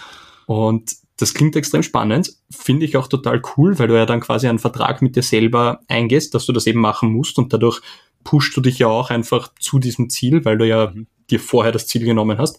[0.44, 4.48] Und das klingt extrem spannend, finde ich auch total cool, weil du ja dann quasi
[4.48, 7.80] einen Vertrag mit dir selber eingehst, dass du das eben machen musst und dadurch
[8.24, 11.06] pushst du dich ja auch einfach zu diesem Ziel, weil du ja mhm.
[11.30, 12.58] dir vorher das Ziel genommen hast.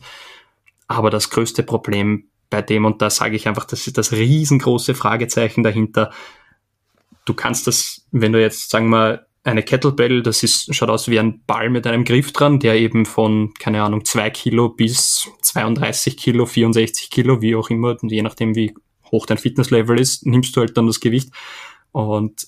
[0.87, 4.95] Aber das größte Problem bei dem, und da sage ich einfach, das ist das riesengroße
[4.95, 6.11] Fragezeichen dahinter.
[7.25, 11.19] Du kannst das, wenn du jetzt, sagen wir, eine Kettlebell, das ist, schaut aus wie
[11.19, 16.17] ein Ball mit einem Griff dran, der eben von, keine Ahnung, zwei Kilo bis 32
[16.17, 18.73] Kilo, 64 Kilo, wie auch immer, je nachdem wie
[19.11, 21.29] hoch dein Fitnesslevel ist, nimmst du halt dann das Gewicht
[21.91, 22.47] und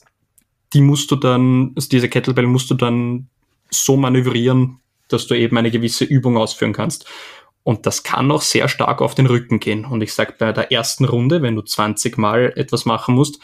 [0.74, 3.30] die musst du dann, also diese Kettlebell musst du dann
[3.70, 7.06] so manövrieren, dass du eben eine gewisse Übung ausführen kannst.
[7.64, 9.86] Und das kann auch sehr stark auf den Rücken gehen.
[9.86, 13.40] Und ich sag bei der ersten Runde, wenn du 20 Mal etwas machen musst,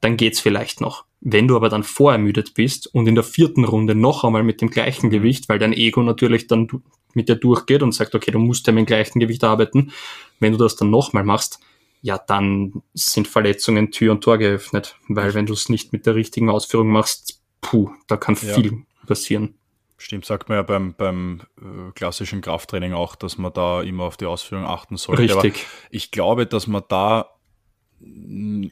[0.00, 1.04] dann geht's vielleicht noch.
[1.20, 4.70] Wenn du aber dann vorermüdet bist und in der vierten Runde noch einmal mit dem
[4.70, 6.68] gleichen Gewicht, weil dein Ego natürlich dann
[7.16, 9.92] mit dir durchgeht und sagt, okay, du musst ja mit dem gleichen Gewicht arbeiten,
[10.38, 11.58] wenn du das dann nochmal machst,
[12.02, 16.14] ja, dann sind Verletzungen Tür und Tor geöffnet, weil wenn du es nicht mit der
[16.14, 18.54] richtigen Ausführung machst, puh, da kann ja.
[18.54, 19.54] viel passieren.
[19.98, 24.18] Stimmt, sagt man ja beim, beim äh, klassischen Krafttraining auch, dass man da immer auf
[24.18, 25.22] die Ausführung achten sollte.
[25.22, 25.54] Richtig.
[25.54, 27.35] Aber ich glaube, dass man da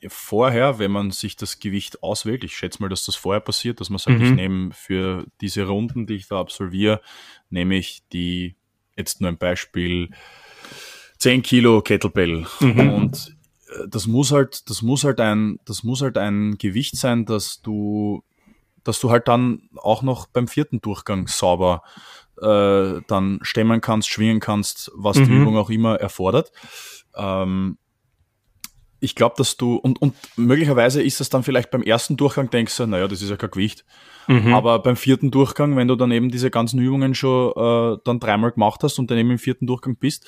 [0.08, 3.90] vorher, wenn man sich das Gewicht auswählt, ich schätze mal, dass das vorher passiert, dass
[3.90, 4.24] man sagt, mhm.
[4.24, 7.00] ich nehme für diese Runden, die ich da absolviere,
[7.50, 8.56] nehme ich die,
[8.96, 10.10] jetzt nur ein Beispiel,
[11.18, 12.46] 10 Kilo Kettlebell.
[12.60, 12.90] Mhm.
[12.90, 13.36] Und
[13.68, 17.62] äh, das muss halt, das muss halt ein, das muss halt ein Gewicht sein, dass
[17.62, 18.22] du,
[18.82, 21.82] dass du halt dann auch noch beim vierten Durchgang sauber
[22.40, 25.24] äh, dann stemmen kannst, schwingen kannst, was mhm.
[25.24, 26.52] die Übung auch immer erfordert.
[27.14, 27.78] Ähm,
[29.04, 32.76] ich glaube, dass du, und, und möglicherweise ist das dann vielleicht beim ersten Durchgang, denkst
[32.76, 33.84] du, naja, das ist ja kein Gewicht.
[34.26, 34.54] Mhm.
[34.54, 38.52] Aber beim vierten Durchgang, wenn du dann eben diese ganzen Übungen schon äh, dann dreimal
[38.52, 40.26] gemacht hast und dann eben im vierten Durchgang bist,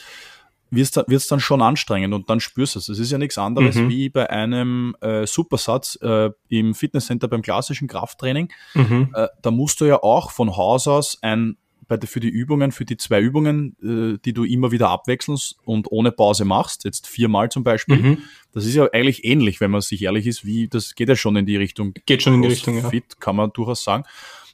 [0.71, 2.89] wird es dann schon anstrengend und dann spürst du es.
[2.89, 3.89] Es ist ja nichts anderes mhm.
[3.89, 8.53] wie bei einem äh, Supersatz äh, im Fitnesscenter beim klassischen Krafttraining.
[8.75, 9.13] Mhm.
[9.15, 11.57] Äh, da musst du ja auch von Haus aus ein
[11.89, 15.91] bei, für die Übungen, für die zwei Übungen, äh, die du immer wieder abwechselst und
[15.91, 18.19] ohne Pause machst, jetzt viermal zum Beispiel, mhm.
[18.53, 21.37] das ist ja eigentlich ähnlich, wenn man sich ehrlich ist, wie das geht ja schon
[21.37, 21.95] in die Richtung.
[22.07, 22.89] Geht schon in die Richtung, ja.
[22.89, 24.05] Fit, kann man durchaus sagen.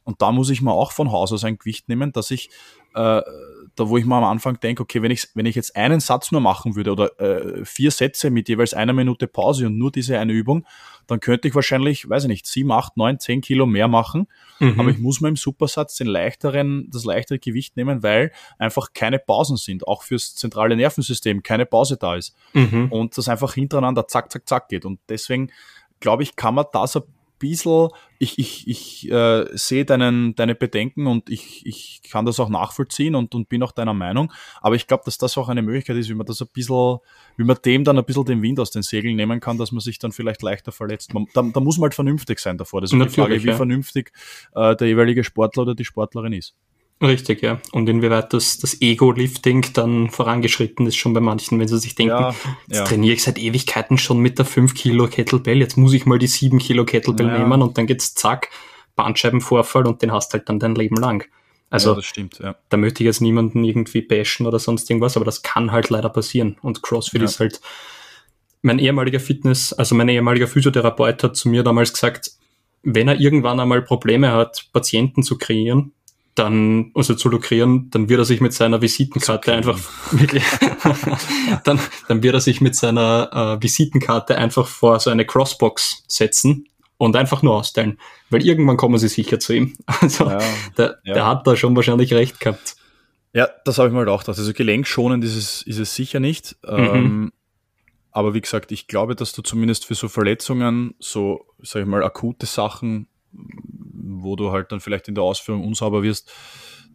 [0.04, 2.50] Und da muss ich mir auch von Haus aus ein Gewicht nehmen, dass ich
[2.94, 3.22] äh,
[3.74, 6.30] da wo ich mir am Anfang denke, okay, wenn ich, wenn ich jetzt einen Satz
[6.30, 10.18] nur machen würde oder äh, vier Sätze mit jeweils einer Minute Pause und nur diese
[10.18, 10.66] eine Übung,
[11.06, 14.28] dann könnte ich wahrscheinlich, weiß ich nicht, sieben, acht, neun, zehn Kilo mehr machen.
[14.60, 14.78] Mhm.
[14.78, 19.18] Aber ich muss mir im Supersatz den leichteren, das leichtere Gewicht nehmen, weil einfach keine
[19.18, 22.34] Pausen sind, auch fürs zentrale Nervensystem keine Pause da ist.
[22.52, 22.88] Mhm.
[22.90, 24.84] Und das einfach hintereinander zack, zack, zack geht.
[24.84, 25.50] Und deswegen
[26.00, 27.02] glaube ich, kann man das ein
[27.42, 27.88] bisschen,
[28.18, 33.16] ich, ich, ich äh, sehe deinen, deine Bedenken und ich, ich kann das auch nachvollziehen
[33.16, 34.32] und, und bin auch deiner Meinung.
[34.60, 36.98] Aber ich glaube, dass das auch eine Möglichkeit ist, wie man das ein bisschen,
[37.36, 39.80] wie man dem dann ein bisschen den Wind aus den Segeln nehmen kann, dass man
[39.80, 41.12] sich dann vielleicht leichter verletzt.
[41.14, 42.80] Man, da, da muss man halt vernünftig sein davor.
[42.80, 43.56] Das ist die Frage, wie ja.
[43.56, 44.12] vernünftig
[44.54, 46.54] äh, der jeweilige Sportler oder die Sportlerin ist.
[47.02, 47.60] Richtig, ja.
[47.72, 52.12] Und inwieweit das, das Ego-Lifting dann vorangeschritten ist schon bei manchen, wenn sie sich denken,
[52.12, 52.34] ja,
[52.68, 52.84] jetzt ja.
[52.84, 56.28] trainiere ich seit Ewigkeiten schon mit der 5 Kilo Kettlebell, jetzt muss ich mal die
[56.28, 57.38] 7 Kilo Kettlebell ja.
[57.38, 58.50] nehmen und dann geht's zack,
[58.94, 61.24] Bandscheibenvorfall und den hast halt dann dein Leben lang.
[61.70, 62.54] Also, ja, das stimmt, ja.
[62.68, 66.08] da möchte ich jetzt niemanden irgendwie bashen oder sonst irgendwas, aber das kann halt leider
[66.08, 66.56] passieren.
[66.62, 67.60] Und CrossFit ist halt,
[68.60, 72.30] mein ehemaliger Fitness, also mein ehemaliger Physiotherapeut hat zu mir damals gesagt,
[72.84, 75.92] wenn er irgendwann einmal Probleme hat, Patienten zu kreieren,
[76.34, 79.78] dann, also zu lukrieren, dann wird er sich mit seiner Visitenkarte einfach
[80.12, 80.44] wirklich,
[81.64, 81.78] dann,
[82.08, 87.16] dann wird er sich mit seiner äh, Visitenkarte einfach vor so eine Crossbox setzen und
[87.16, 87.98] einfach nur ausstellen,
[88.30, 89.74] weil irgendwann kommen sie sicher zu ihm.
[90.00, 90.38] Also ja,
[90.78, 91.14] der, ja.
[91.14, 92.76] der hat da schon wahrscheinlich recht gehabt.
[93.34, 94.28] Ja, das habe ich mal gedacht.
[94.28, 96.56] Also gelenkschonend ist es, ist es sicher nicht.
[96.66, 96.78] Mhm.
[96.78, 97.32] Ähm,
[98.10, 102.04] aber wie gesagt, ich glaube, dass du zumindest für so Verletzungen, so, sag ich mal,
[102.04, 103.08] akute Sachen
[104.22, 106.32] wo du halt dann vielleicht in der Ausführung unsauber wirst,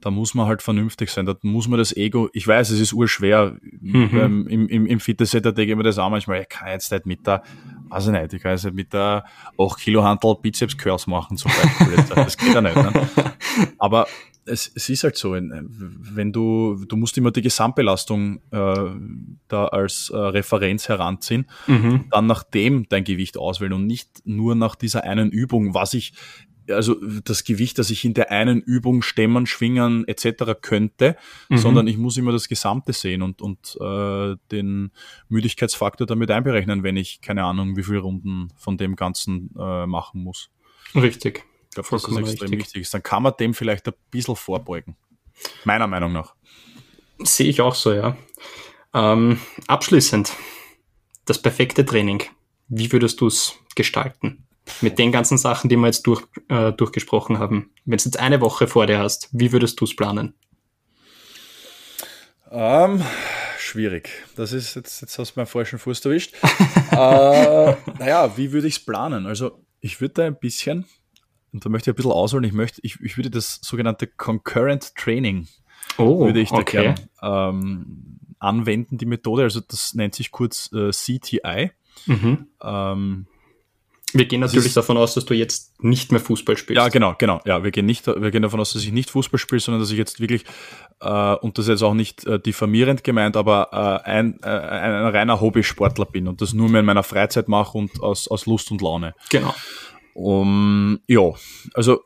[0.01, 1.25] da muss man halt vernünftig sein.
[1.25, 3.57] Da muss man das Ego, ich weiß, es ist urschwer.
[3.61, 4.09] Mhm.
[4.13, 7.05] Ähm, Im, im, im Fitnesscenter denke ich mir das auch manchmal, ich kann jetzt nicht
[7.05, 7.43] mit der,
[7.89, 9.25] weiß ich nicht, ich kann jetzt nicht mit der
[9.57, 12.15] 8 Kilo Handel Bizeps Curls machen zum Beispiel.
[12.15, 12.75] das geht ja nicht.
[12.75, 13.07] Ne?
[13.79, 14.07] Aber
[14.45, 18.75] es, es ist halt so, wenn du, du musst immer die Gesamtbelastung äh,
[19.47, 22.05] da als äh, Referenz heranziehen, mhm.
[22.11, 26.13] dann nach dem dein Gewicht auswählen und nicht nur nach dieser einen Übung, was ich
[26.69, 30.55] also das Gewicht, das ich in der einen Übung stemmen, schwingen etc.
[30.61, 31.15] könnte,
[31.49, 31.57] mhm.
[31.57, 34.91] sondern ich muss immer das Gesamte sehen und, und äh, den
[35.29, 40.23] Müdigkeitsfaktor damit einberechnen, wenn ich keine Ahnung, wie viele Runden von dem Ganzen äh, machen
[40.23, 40.49] muss.
[40.95, 41.45] Richtig.
[41.69, 42.75] Ich glaube, das ist extrem richtig.
[42.75, 42.89] wichtig.
[42.89, 44.95] Dann kann man dem vielleicht ein bisschen vorbeugen.
[45.63, 46.35] Meiner Meinung nach.
[47.19, 48.17] Sehe ich auch so, ja.
[48.93, 50.33] Ähm, abschließend,
[51.25, 52.23] das perfekte Training.
[52.67, 54.46] Wie würdest du es gestalten?
[54.81, 57.71] Mit den ganzen Sachen, die wir jetzt durch, äh, durchgesprochen haben.
[57.85, 60.33] Wenn du jetzt eine Woche vor dir hast, wie würdest du es planen?
[62.49, 63.03] Ähm,
[63.57, 64.09] schwierig.
[64.35, 66.35] Das ist jetzt, jetzt hast du meinen falschen Fuß erwischt.
[66.91, 69.25] äh, naja, wie würde ich es planen?
[69.25, 70.85] Also, ich würde da ein bisschen,
[71.53, 74.95] und da möchte ich ein bisschen ausholen, ich möchte, ich, ich würde das sogenannte Concurrent
[74.95, 75.47] Training
[75.97, 76.81] oh, würde ich da okay.
[76.81, 79.43] gern ähm, anwenden, die Methode.
[79.43, 81.71] Also das nennt sich kurz äh, CTI.
[82.05, 82.47] Mhm.
[82.61, 83.27] Ähm,
[84.13, 86.77] wir gehen natürlich davon aus, dass du jetzt nicht mehr Fußball spielst.
[86.77, 87.41] Ja, genau, genau.
[87.45, 89.91] Ja, wir gehen nicht, wir gehen davon aus, dass ich nicht Fußball spiele, sondern dass
[89.91, 90.45] ich jetzt wirklich,
[91.01, 93.69] äh, und das ist jetzt auch nicht äh, diffamierend gemeint, aber
[94.05, 97.77] äh, ein, äh, ein reiner Hobbysportler bin und das nur mehr in meiner Freizeit mache
[97.77, 99.13] und aus, aus Lust und Laune.
[99.29, 99.53] Genau.
[100.13, 101.33] Um, ja,
[101.73, 102.01] also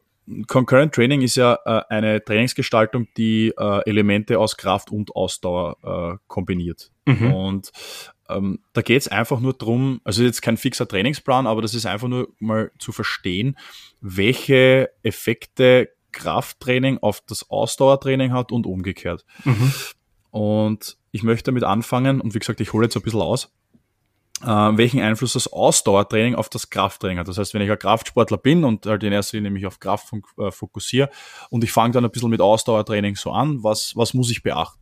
[0.47, 6.17] Concurrent Training ist ja äh, eine Trainingsgestaltung, die äh, Elemente aus Kraft und Ausdauer äh,
[6.27, 6.91] kombiniert.
[7.05, 7.33] Mhm.
[7.33, 7.71] Und
[8.35, 11.85] ähm, da geht es einfach nur darum, also jetzt kein fixer Trainingsplan, aber das ist
[11.85, 13.57] einfach nur mal zu verstehen,
[13.99, 19.25] welche Effekte Krafttraining auf das Ausdauertraining hat und umgekehrt.
[19.43, 19.73] Mhm.
[20.31, 23.51] Und ich möchte damit anfangen, und wie gesagt, ich hole jetzt ein bisschen aus,
[24.43, 27.27] äh, welchen Einfluss das Ausdauertraining auf das Krafttraining hat.
[27.27, 30.11] Das heißt, wenn ich ein Kraftsportler bin und halt in erster Linie mich auf Kraft
[30.37, 31.09] äh, fokussiere
[31.49, 34.80] und ich fange dann ein bisschen mit Ausdauertraining so an, was, was muss ich beachten?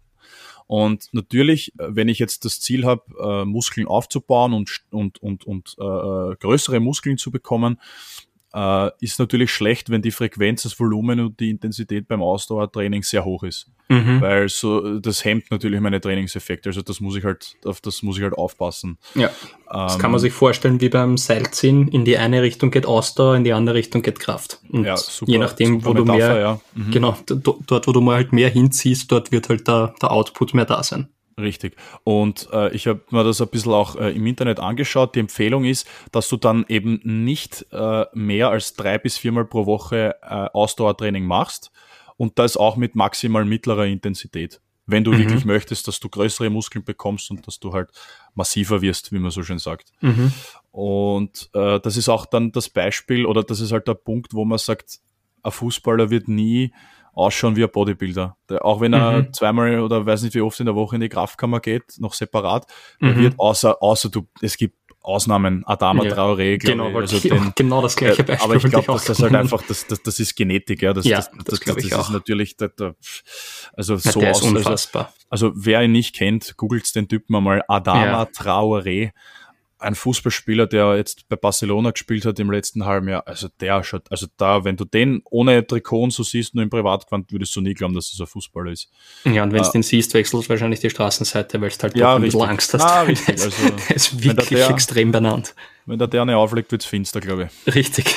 [0.70, 5.43] Und natürlich, äh, wenn ich jetzt das Ziel habe, äh, Muskeln aufzubauen und, und, und,
[5.43, 7.82] und äh, äh, größere Muskeln zu bekommen,
[8.54, 13.26] äh, ist natürlich schlecht, wenn die Frequenz, das Volumen und die Intensität beim Ausdauertraining sehr
[13.26, 13.68] hoch ist.
[13.89, 14.22] Mhm.
[14.22, 16.70] Weil so, das hemmt natürlich meine Trainingseffekte.
[16.70, 18.97] Also das muss ich halt, auf das muss ich halt aufpassen.
[19.16, 19.32] Ja.
[19.72, 21.88] Das ähm, kann man sich vorstellen wie beim Seilziehen.
[21.88, 24.60] In die eine Richtung geht Ausdauer, in die andere Richtung geht Kraft.
[24.70, 26.62] Und ja, super, je nachdem, wo Metapher, du mehr, ja.
[26.76, 26.91] mhm.
[26.91, 30.66] genau, dort, wo du mal halt mehr hinziehst, dort wird halt der, der Output mehr
[30.66, 31.10] da sein.
[31.40, 31.76] Richtig.
[32.04, 35.16] Und äh, ich habe mir das ein bisschen auch äh, im Internet angeschaut.
[35.16, 39.66] Die Empfehlung ist, dass du dann eben nicht äh, mehr als drei bis viermal pro
[39.66, 41.72] Woche äh, Ausdauertraining machst
[42.18, 44.62] und das auch mit maximal mittlerer Intensität.
[44.86, 45.20] Wenn du mhm.
[45.20, 47.92] wirklich möchtest, dass du größere Muskeln bekommst und dass du halt
[48.34, 49.92] massiver wirst, wie man so schön sagt.
[50.02, 50.34] Mhm.
[50.72, 54.46] Und äh, das ist auch dann das Beispiel oder das ist halt der Punkt, wo
[54.46, 55.00] man sagt,
[55.44, 56.74] ein Fußballer wird nie
[57.20, 58.38] ausschauen wie ein Bodybuilder.
[58.49, 59.34] Der, auch wenn er mhm.
[59.34, 62.65] zweimal oder weiß nicht wie oft in der Woche in die Kraftkammer geht, noch separat,
[62.99, 63.17] mhm.
[63.17, 66.95] wird außer, außer du, es gibt Ausnahmen, Adama ja, Traoré, genau, ich.
[66.95, 68.43] Also den, genau das gleiche Beispiel.
[68.43, 70.93] Aber ich glaube, das ist halt einfach, das, das, das ist Genetik, ja.
[70.93, 72.95] Das, ja, das, das, das, das, ist natürlich, der, der,
[73.74, 75.13] also ja, so der aus, unfassbar.
[75.30, 78.24] Also, also, wer ihn nicht kennt, googelt den Typen einmal Adama ja.
[78.24, 79.11] Traoré
[79.80, 84.12] ein Fußballspieler, der jetzt bei Barcelona gespielt hat im letzten halben Jahr, also der schaut,
[84.12, 87.74] also da, wenn du den ohne Trikot so siehst, nur im Privatquant, würdest du nie
[87.74, 88.90] glauben, dass es ein Fußballer ist.
[89.24, 91.96] Ja, und wenn du äh, den siehst, wechselst du wahrscheinlich die Straßenseite, weil du halt
[91.96, 92.84] ja, doch ein bisschen Angst hast.
[92.84, 93.42] Ah, richtig.
[93.42, 93.50] Also,
[93.88, 95.56] er ist wirklich der, extrem benannt.
[95.86, 97.74] Wenn der Derne auflegt, wird's finster, glaube ich.
[97.74, 98.16] Richtig.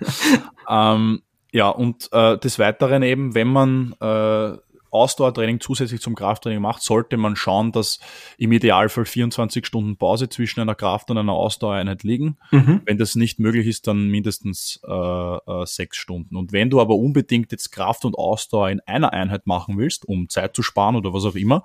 [0.68, 1.22] ähm,
[1.52, 4.58] ja, und äh, des Weiteren eben, wenn man äh,
[4.96, 8.00] Ausdauertraining zusätzlich zum Krafttraining macht, sollte man schauen, dass
[8.38, 12.38] im Idealfall 24 Stunden Pause zwischen einer Kraft- und einer Ausdauereinheit liegen.
[12.50, 12.82] Mhm.
[12.84, 16.36] Wenn das nicht möglich ist, dann mindestens äh, äh, sechs Stunden.
[16.36, 20.28] Und wenn du aber unbedingt jetzt Kraft und Ausdauer in einer Einheit machen willst, um
[20.28, 21.62] Zeit zu sparen oder was auch immer,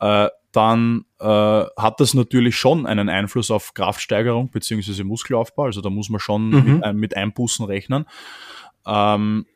[0.00, 5.64] äh, dann äh, hat das natürlich schon einen Einfluss auf Kraftsteigerung beziehungsweise Muskelaufbau.
[5.64, 6.80] Also da muss man schon mhm.
[6.84, 8.06] mit, mit Einbußen rechnen.
[8.86, 9.46] Ähm,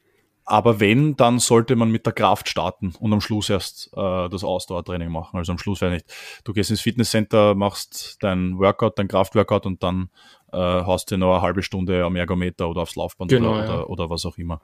[0.48, 4.44] aber wenn, dann sollte man mit der Kraft starten und am Schluss erst äh, das
[4.44, 5.36] Ausdauertraining machen.
[5.36, 6.06] Also am Schluss wäre nicht.
[6.44, 10.08] Du gehst ins Fitnesscenter, machst dein Workout, dein Kraftworkout und dann
[10.52, 13.74] äh, hast du noch eine halbe Stunde am Ergometer oder aufs Laufband genau, oder, ja.
[13.74, 14.62] oder, oder was auch immer.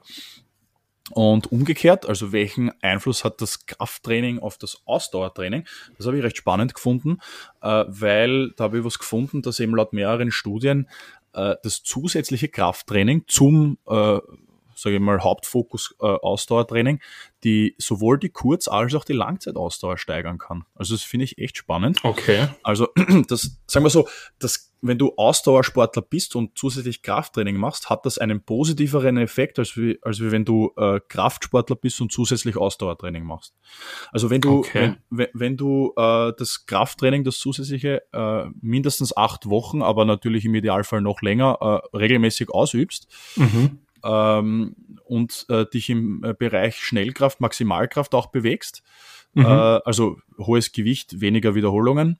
[1.11, 5.65] Und umgekehrt, also welchen Einfluss hat das Krafttraining auf das Ausdauertraining?
[5.97, 7.19] Das habe ich recht spannend gefunden,
[7.61, 10.89] äh, weil da habe ich was gefunden, dass eben laut mehreren Studien
[11.33, 14.17] äh, das zusätzliche Krafttraining zum äh,
[14.75, 16.99] sage ich mal, Hauptfokus äh, Ausdauertraining,
[17.43, 20.65] die sowohl die Kurz- als auch die Langzeitausdauer steigern kann.
[20.75, 21.99] Also das finde ich echt spannend.
[22.03, 22.47] Okay.
[22.63, 22.89] Also
[23.27, 24.07] das, sagen wir so,
[24.39, 29.77] das, wenn du Ausdauersportler bist und zusätzlich Krafttraining machst, hat das einen positiveren Effekt, als
[29.77, 33.53] wie, als wie wenn du äh, Kraftsportler bist und zusätzlich Ausdauertraining machst.
[34.11, 34.95] Also wenn du, okay.
[35.09, 40.55] wenn, wenn du äh, das Krafttraining, das zusätzliche, äh, mindestens acht Wochen, aber natürlich im
[40.55, 41.57] Idealfall noch länger,
[41.93, 44.75] äh, regelmäßig ausübst, mhm ähm,
[45.05, 48.83] und äh, dich im äh, Bereich Schnellkraft, Maximalkraft auch bewegst,
[49.33, 49.45] mhm.
[49.45, 52.19] äh, also hohes Gewicht, weniger Wiederholungen,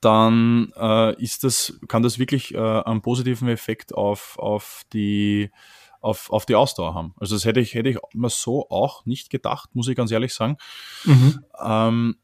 [0.00, 5.50] dann äh, ist das, kann das wirklich äh, einen positiven Effekt auf, auf die
[6.00, 7.14] auf, auf die Ausdauer haben.
[7.18, 10.32] Also das hätte ich, hätte ich mir so auch nicht gedacht, muss ich ganz ehrlich
[10.32, 10.56] sagen.
[11.04, 11.44] Mhm.
[11.62, 12.16] Ähm,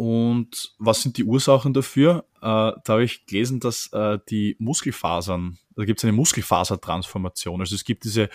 [0.00, 2.24] und was sind die Ursachen dafür?
[2.36, 7.60] Äh, da habe ich gelesen, dass äh, die Muskelfasern, da gibt es eine Muskelfasertransformation.
[7.60, 8.30] Also es gibt diese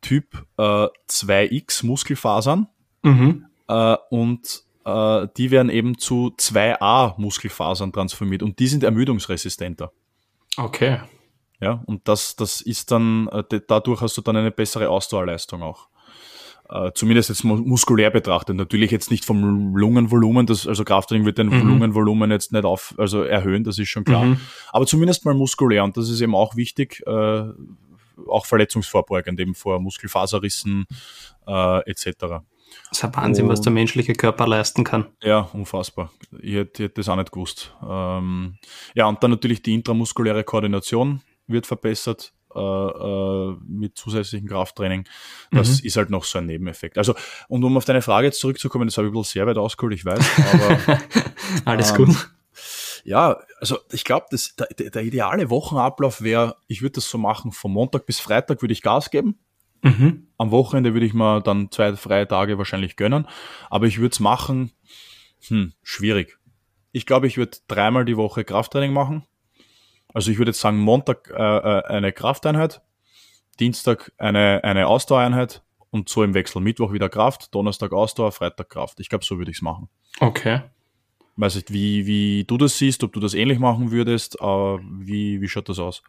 [0.00, 0.62] Typ äh,
[1.10, 2.68] 2x Muskelfasern
[3.02, 3.46] mhm.
[3.66, 9.90] äh, und äh, die werden eben zu 2a Muskelfasern transformiert und die sind ermüdungsresistenter.
[10.56, 11.00] Okay.
[11.60, 15.88] Ja, und das, das ist dann, äh, dadurch hast du dann eine bessere Ausdauerleistung auch
[16.70, 18.56] äh, zumindest jetzt muskulär betrachtet.
[18.56, 21.66] Natürlich jetzt nicht vom Lungenvolumen, das, also Krafttraining wird den mhm.
[21.66, 24.24] Lungenvolumen jetzt nicht auf, also erhöhen, das ist schon klar.
[24.24, 24.40] Mhm.
[24.72, 27.44] Aber zumindest mal muskulär und das ist eben auch wichtig, äh,
[28.28, 30.86] auch verletzungsvorbeugend, eben vor Muskelfaserrissen
[31.46, 32.14] äh, etc.
[32.90, 35.06] Das ist ein Wahnsinn, und, was der menschliche Körper leisten kann.
[35.22, 36.10] Ja, unfassbar.
[36.40, 37.74] Ich hätte, ich hätte das auch nicht gewusst.
[37.88, 38.58] Ähm,
[38.94, 45.04] ja, und dann natürlich die intramuskuläre Koordination wird verbessert äh, äh, mit zusätzlichem Krafttraining.
[45.50, 45.86] Das mhm.
[45.86, 46.98] ist halt noch so ein Nebeneffekt.
[46.98, 47.14] Also,
[47.48, 50.04] und um auf deine Frage jetzt zurückzukommen, das habe ich bisschen sehr weit ausgeholt, ich
[50.04, 51.00] weiß, aber
[51.64, 52.30] alles ähm, gut.
[53.04, 54.26] Ja, also ich glaube,
[54.78, 58.72] der, der ideale Wochenablauf wäre, ich würde das so machen, von Montag bis Freitag würde
[58.72, 59.38] ich Gas geben.
[59.82, 60.28] Mhm.
[60.38, 63.26] Am Wochenende würde ich mir dann zwei freie Tage wahrscheinlich gönnen.
[63.70, 64.72] Aber ich würde es machen,
[65.46, 66.38] hm, schwierig.
[66.92, 69.24] Ich glaube, ich würde dreimal die Woche Krafttraining machen.
[70.18, 72.82] Also ich würde jetzt sagen, Montag äh, äh, eine Krafteinheit,
[73.60, 76.60] Dienstag eine, eine Ausdauereinheit und so im Wechsel.
[76.60, 78.98] Mittwoch wieder Kraft, Donnerstag Ausdauer, Freitag Kraft.
[78.98, 79.88] Ich glaube, so würde ich es machen.
[80.18, 80.62] Okay.
[81.36, 84.40] Weiß nicht, wie, wie du das siehst, ob du das ähnlich machen würdest.
[84.40, 86.02] Äh, wie, wie schaut das aus?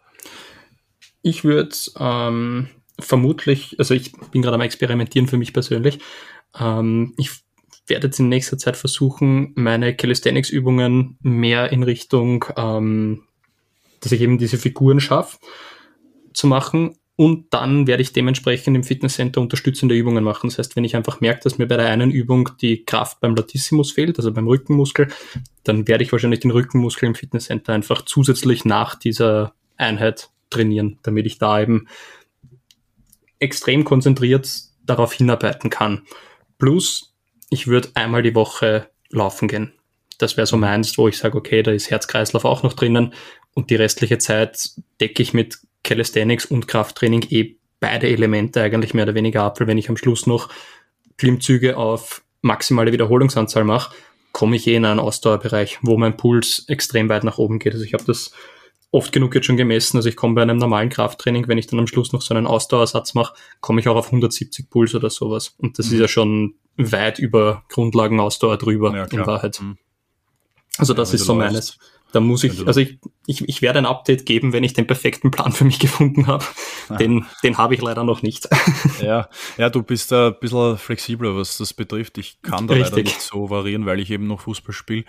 [1.21, 2.67] Ich würde ähm,
[2.99, 5.99] vermutlich, also ich bin gerade am Experimentieren für mich persönlich.
[6.59, 7.29] Ähm, ich
[7.85, 13.25] werde jetzt in nächster Zeit versuchen, meine Calisthenics-Übungen mehr in Richtung ähm,
[14.01, 15.37] dass ich eben diese Figuren schaffe
[16.33, 20.49] zu machen Und dann werde ich dementsprechend im Fitnesscenter unterstützende Übungen machen.
[20.49, 23.35] Das heißt, wenn ich einfach merke, dass mir bei der einen Übung die Kraft beim
[23.35, 25.09] Latissimus fehlt, also beim Rückenmuskel,
[25.65, 31.25] dann werde ich wahrscheinlich den Rückenmuskel im Fitnesscenter einfach zusätzlich nach dieser Einheit trainieren, damit
[31.25, 31.87] ich da eben
[33.39, 34.49] extrem konzentriert
[34.85, 36.03] darauf hinarbeiten kann.
[36.57, 37.17] Plus,
[37.49, 39.73] ich würde einmal die Woche laufen gehen.
[40.19, 43.13] Das wäre so meins, wo ich sage, okay, da ist Herzkreislauf auch noch drinnen
[43.53, 44.69] und die restliche Zeit
[45.01, 49.67] decke ich mit Calisthenics und Krafttraining eh beide Elemente eigentlich mehr oder weniger ab, weil
[49.67, 50.49] wenn ich am Schluss noch
[51.17, 53.95] Klimmzüge auf maximale Wiederholungsanzahl mache,
[54.31, 57.73] komme ich eh in einen Ausdauerbereich, wo mein Puls extrem weit nach oben geht.
[57.73, 58.31] Also ich habe das
[58.91, 59.97] oft genug jetzt schon gemessen.
[59.97, 62.47] Also ich komme bei einem normalen Krafttraining, wenn ich dann am Schluss noch so einen
[62.47, 65.53] Ausdauersatz mache, komme ich auch auf 170 Puls oder sowas.
[65.57, 65.93] Und das mhm.
[65.93, 69.59] ist ja schon weit über Grundlagenausdauer drüber ja, in Wahrheit.
[69.61, 69.77] Mhm.
[70.79, 71.77] Also das ja, ist so meines.
[72.11, 75.29] Da muss ich, also ich, ich, ich werde ein Update geben, wenn ich den perfekten
[75.29, 76.43] Plan für mich gefunden habe.
[76.87, 76.97] Ah.
[76.97, 78.47] Den, den habe ich leider noch nicht.
[79.01, 82.17] Ja, ja, du bist da ein bisschen flexibler, was das betrifft.
[82.17, 82.91] Ich kann da Richtig.
[82.91, 85.05] leider nicht so variieren, weil ich eben noch Fußball spiele.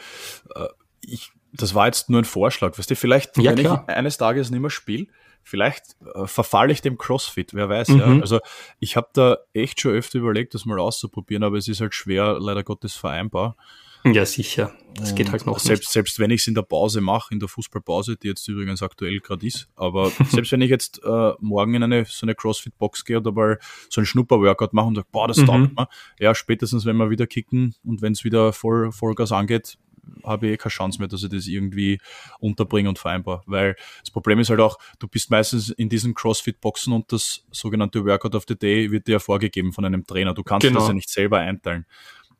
[0.54, 0.66] Äh,
[1.00, 2.78] ich, das war jetzt nur ein Vorschlag.
[2.78, 3.84] Weißt du, vielleicht, ja, wenn klar.
[3.88, 5.06] ich eines Tages nicht mehr spiele,
[5.42, 7.98] vielleicht äh, verfalle ich dem CrossFit, wer weiß, mhm.
[7.98, 8.20] ja.
[8.20, 8.40] Also
[8.78, 12.38] ich habe da echt schon öfter überlegt, das mal auszuprobieren, aber es ist halt schwer,
[12.38, 13.56] leider Gottes vereinbar.
[14.04, 14.72] Ja, sicher.
[14.94, 15.92] Das geht halt noch selbst, nicht.
[15.92, 19.20] Selbst wenn ich es in der Pause mache, in der Fußballpause, die jetzt übrigens aktuell
[19.20, 23.18] gerade ist, aber selbst wenn ich jetzt äh, morgen in eine so eine CrossFit-Box gehe
[23.18, 25.46] oder mal so ein Schnupper-Workout mache und sage, boah, das mhm.
[25.46, 25.88] taugt mir,
[26.18, 29.78] ja, spätestens wenn wir wieder kicken und wenn es wieder voll, Vollgas angeht,
[30.24, 32.00] habe ich eh keine Chance mehr, dass ich das irgendwie
[32.40, 33.42] unterbringe und vereinbar.
[33.46, 38.04] Weil das Problem ist halt auch, du bist meistens in diesen CrossFit-Boxen und das sogenannte
[38.04, 40.34] Workout of the Day wird dir ja vorgegeben von einem Trainer.
[40.34, 40.80] Du kannst genau.
[40.80, 41.86] das ja nicht selber einteilen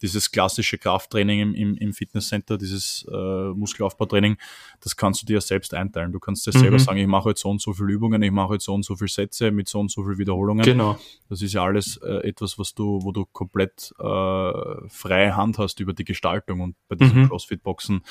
[0.02, 4.36] dieses klassische Krafttraining im, im, im Fitnesscenter, dieses äh, Muskelaufbautraining,
[4.80, 6.12] das kannst du dir selbst einteilen.
[6.12, 6.60] Du kannst dir mhm.
[6.60, 8.84] selber sagen, ich mache jetzt so und so viele Übungen, ich mache jetzt so und
[8.84, 10.64] so viele Sätze mit so und so viel Wiederholungen.
[10.64, 10.98] Genau.
[11.28, 15.80] Das ist ja alles äh, etwas, was du, wo du komplett äh, freie Hand hast
[15.80, 17.28] über die Gestaltung und bei diesen mhm.
[17.28, 18.02] CrossFit-Boxen,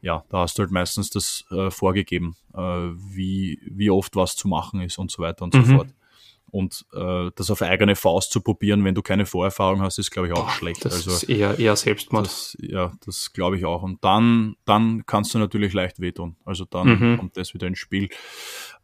[0.00, 4.48] ja, da hast du halt meistens das äh, vorgegeben, äh, wie, wie oft was zu
[4.48, 5.64] machen ist und so weiter und mhm.
[5.64, 5.88] so fort.
[6.52, 10.28] Und äh, das auf eigene Faust zu probieren, wenn du keine Vorerfahrung hast, ist, glaube
[10.28, 10.84] ich, auch Boah, schlecht.
[10.84, 12.26] Das also, ist eher, eher Selbstmord.
[12.26, 13.82] Das, ja, das glaube ich auch.
[13.82, 16.36] Und dann, dann kannst du natürlich leicht wehtun.
[16.44, 17.16] Also dann mhm.
[17.16, 18.10] kommt das wieder ins Spiel.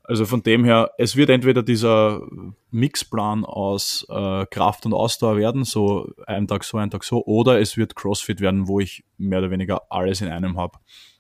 [0.03, 2.23] Also von dem her, es wird entweder dieser
[2.71, 7.61] Mixplan aus äh, Kraft und Ausdauer werden, so ein Tag so, ein Tag so, oder
[7.61, 10.79] es wird CrossFit werden, wo ich mehr oder weniger alles in einem habe.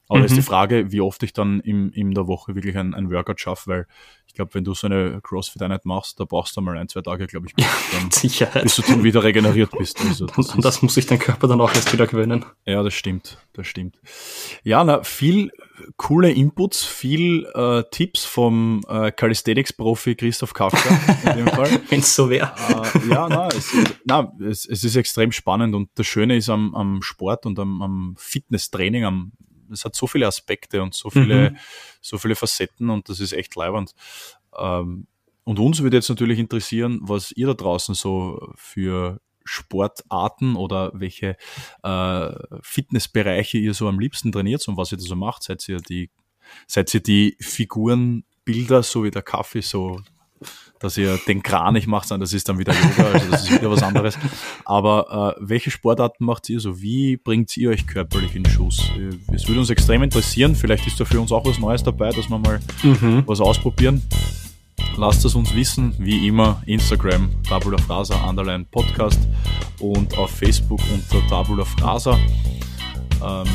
[0.09, 0.25] Aber mhm.
[0.25, 3.41] ist die Frage, wie oft ich dann im, in der Woche wirklich ein, ein Workout
[3.41, 3.87] schaffe, weil
[4.27, 7.27] ich glaube, wenn du so eine CrossFit-Einheit machst, da brauchst du mal ein, zwei Tage,
[7.27, 7.55] glaube ich,
[7.93, 8.63] dann, Sicherheit.
[8.63, 9.99] bis du dann wieder regeneriert bist.
[10.09, 12.45] Also das, und das muss sich dein Körper dann auch erst wieder gewöhnen.
[12.65, 14.01] Ja, das stimmt, das stimmt.
[14.65, 15.51] Ja, na, viel
[15.97, 21.81] coole Inputs, viel äh, Tipps vom äh, Calisthenics-Profi Christoph Kafka in dem Fall.
[21.91, 22.53] wenn es so wäre.
[22.69, 26.75] Äh, ja, na, es, na es, es, ist extrem spannend und das Schöne ist am,
[26.75, 29.33] am Sport und am, am Fitnesstraining, am
[29.73, 31.57] es hat so viele Aspekte und so viele, mhm.
[32.01, 33.95] so viele Facetten und das ist echt leibend.
[34.57, 35.07] Ähm,
[35.45, 41.37] und uns würde jetzt natürlich interessieren, was ihr da draußen so für Sportarten oder welche
[41.83, 45.43] äh, Fitnessbereiche ihr so am liebsten trainiert und was ihr da so macht.
[45.43, 46.11] Seid ihr die,
[46.67, 50.03] seid ihr die Figurenbilder, so wie der Kaffee, so
[50.79, 53.83] dass ihr den Kranich macht, das ist dann wieder Yoga, also das ist wieder was
[53.83, 54.19] anderes.
[54.65, 56.81] Aber äh, welche Sportarten macht ihr so?
[56.81, 58.91] Wie bringt ihr euch körperlich in Schuss?
[58.97, 60.55] Äh, es würde uns extrem interessieren.
[60.55, 63.23] Vielleicht ist da für uns auch was Neues dabei, dass wir mal mhm.
[63.27, 64.03] was ausprobieren.
[64.97, 69.21] Lasst es uns wissen, wie immer, Instagram, Tabula Frasa, Underline Podcast
[69.81, 72.19] und auf Facebook unter Tabula Frasa.
[73.23, 73.47] Ähm,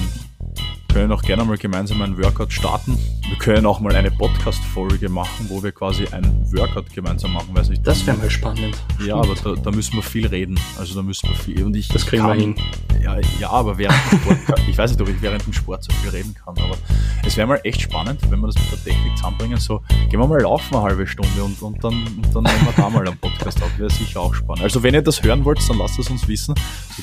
[0.93, 2.97] können auch gerne mal gemeinsam einen Workout starten.
[3.27, 7.49] Wir können auch mal eine Podcast-Folge machen, wo wir quasi ein Workout gemeinsam machen.
[7.51, 7.85] Weiß nicht.
[7.85, 8.77] Das wäre mal spannend.
[9.03, 10.59] Ja, aber da, da, müssen wir viel reden.
[10.77, 11.63] Also da müssen wir viel.
[11.63, 12.55] Und ich das kriegen kann, wir hin.
[13.01, 15.91] Ja, ja, aber während dem Sport, ich weiß nicht, ob ich während dem Sport so
[15.93, 16.77] viel reden kann, aber
[17.25, 19.59] es wäre mal echt spannend, wenn wir das mit der Technik zusammenbringen.
[19.59, 19.81] So,
[20.11, 22.89] gehen wir mal laufen eine halbe Stunde und, und, dann, und dann nehmen wir da
[22.91, 23.79] mal einen Podcast auf.
[23.79, 24.63] Wäre sicher auch spannend.
[24.63, 26.53] Also wenn ihr das hören wollt, dann lasst es uns wissen.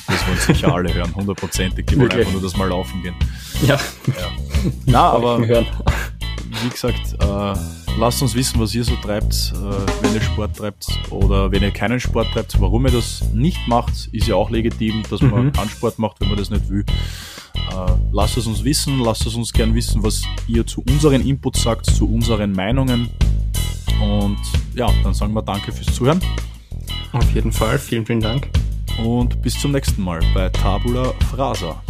[0.07, 1.87] Das wollen sicher alle hören, hundertprozentig.
[1.87, 2.19] Die wollen okay.
[2.19, 3.15] einfach nur das mal laufen gehen.
[3.67, 3.80] Ja.
[4.85, 7.53] Na, aber wie gesagt, äh,
[7.97, 11.71] lasst uns wissen, was ihr so treibt, äh, wenn ihr Sport treibt oder wenn ihr
[11.71, 15.51] keinen Sport treibt, warum ihr das nicht macht, ist ja auch legitim, dass man mhm.
[15.53, 16.85] keinen Sport macht, wenn man das nicht will.
[17.55, 21.63] Äh, lasst es uns wissen, lasst es uns gern wissen, was ihr zu unseren Inputs
[21.63, 23.09] sagt, zu unseren Meinungen.
[24.01, 24.39] Und
[24.73, 26.21] ja, dann sagen wir danke fürs Zuhören.
[27.13, 28.49] Auf jeden Fall, vielen, vielen Dank.
[29.03, 31.81] Und bis zum nächsten Mal bei Tabula Frasa.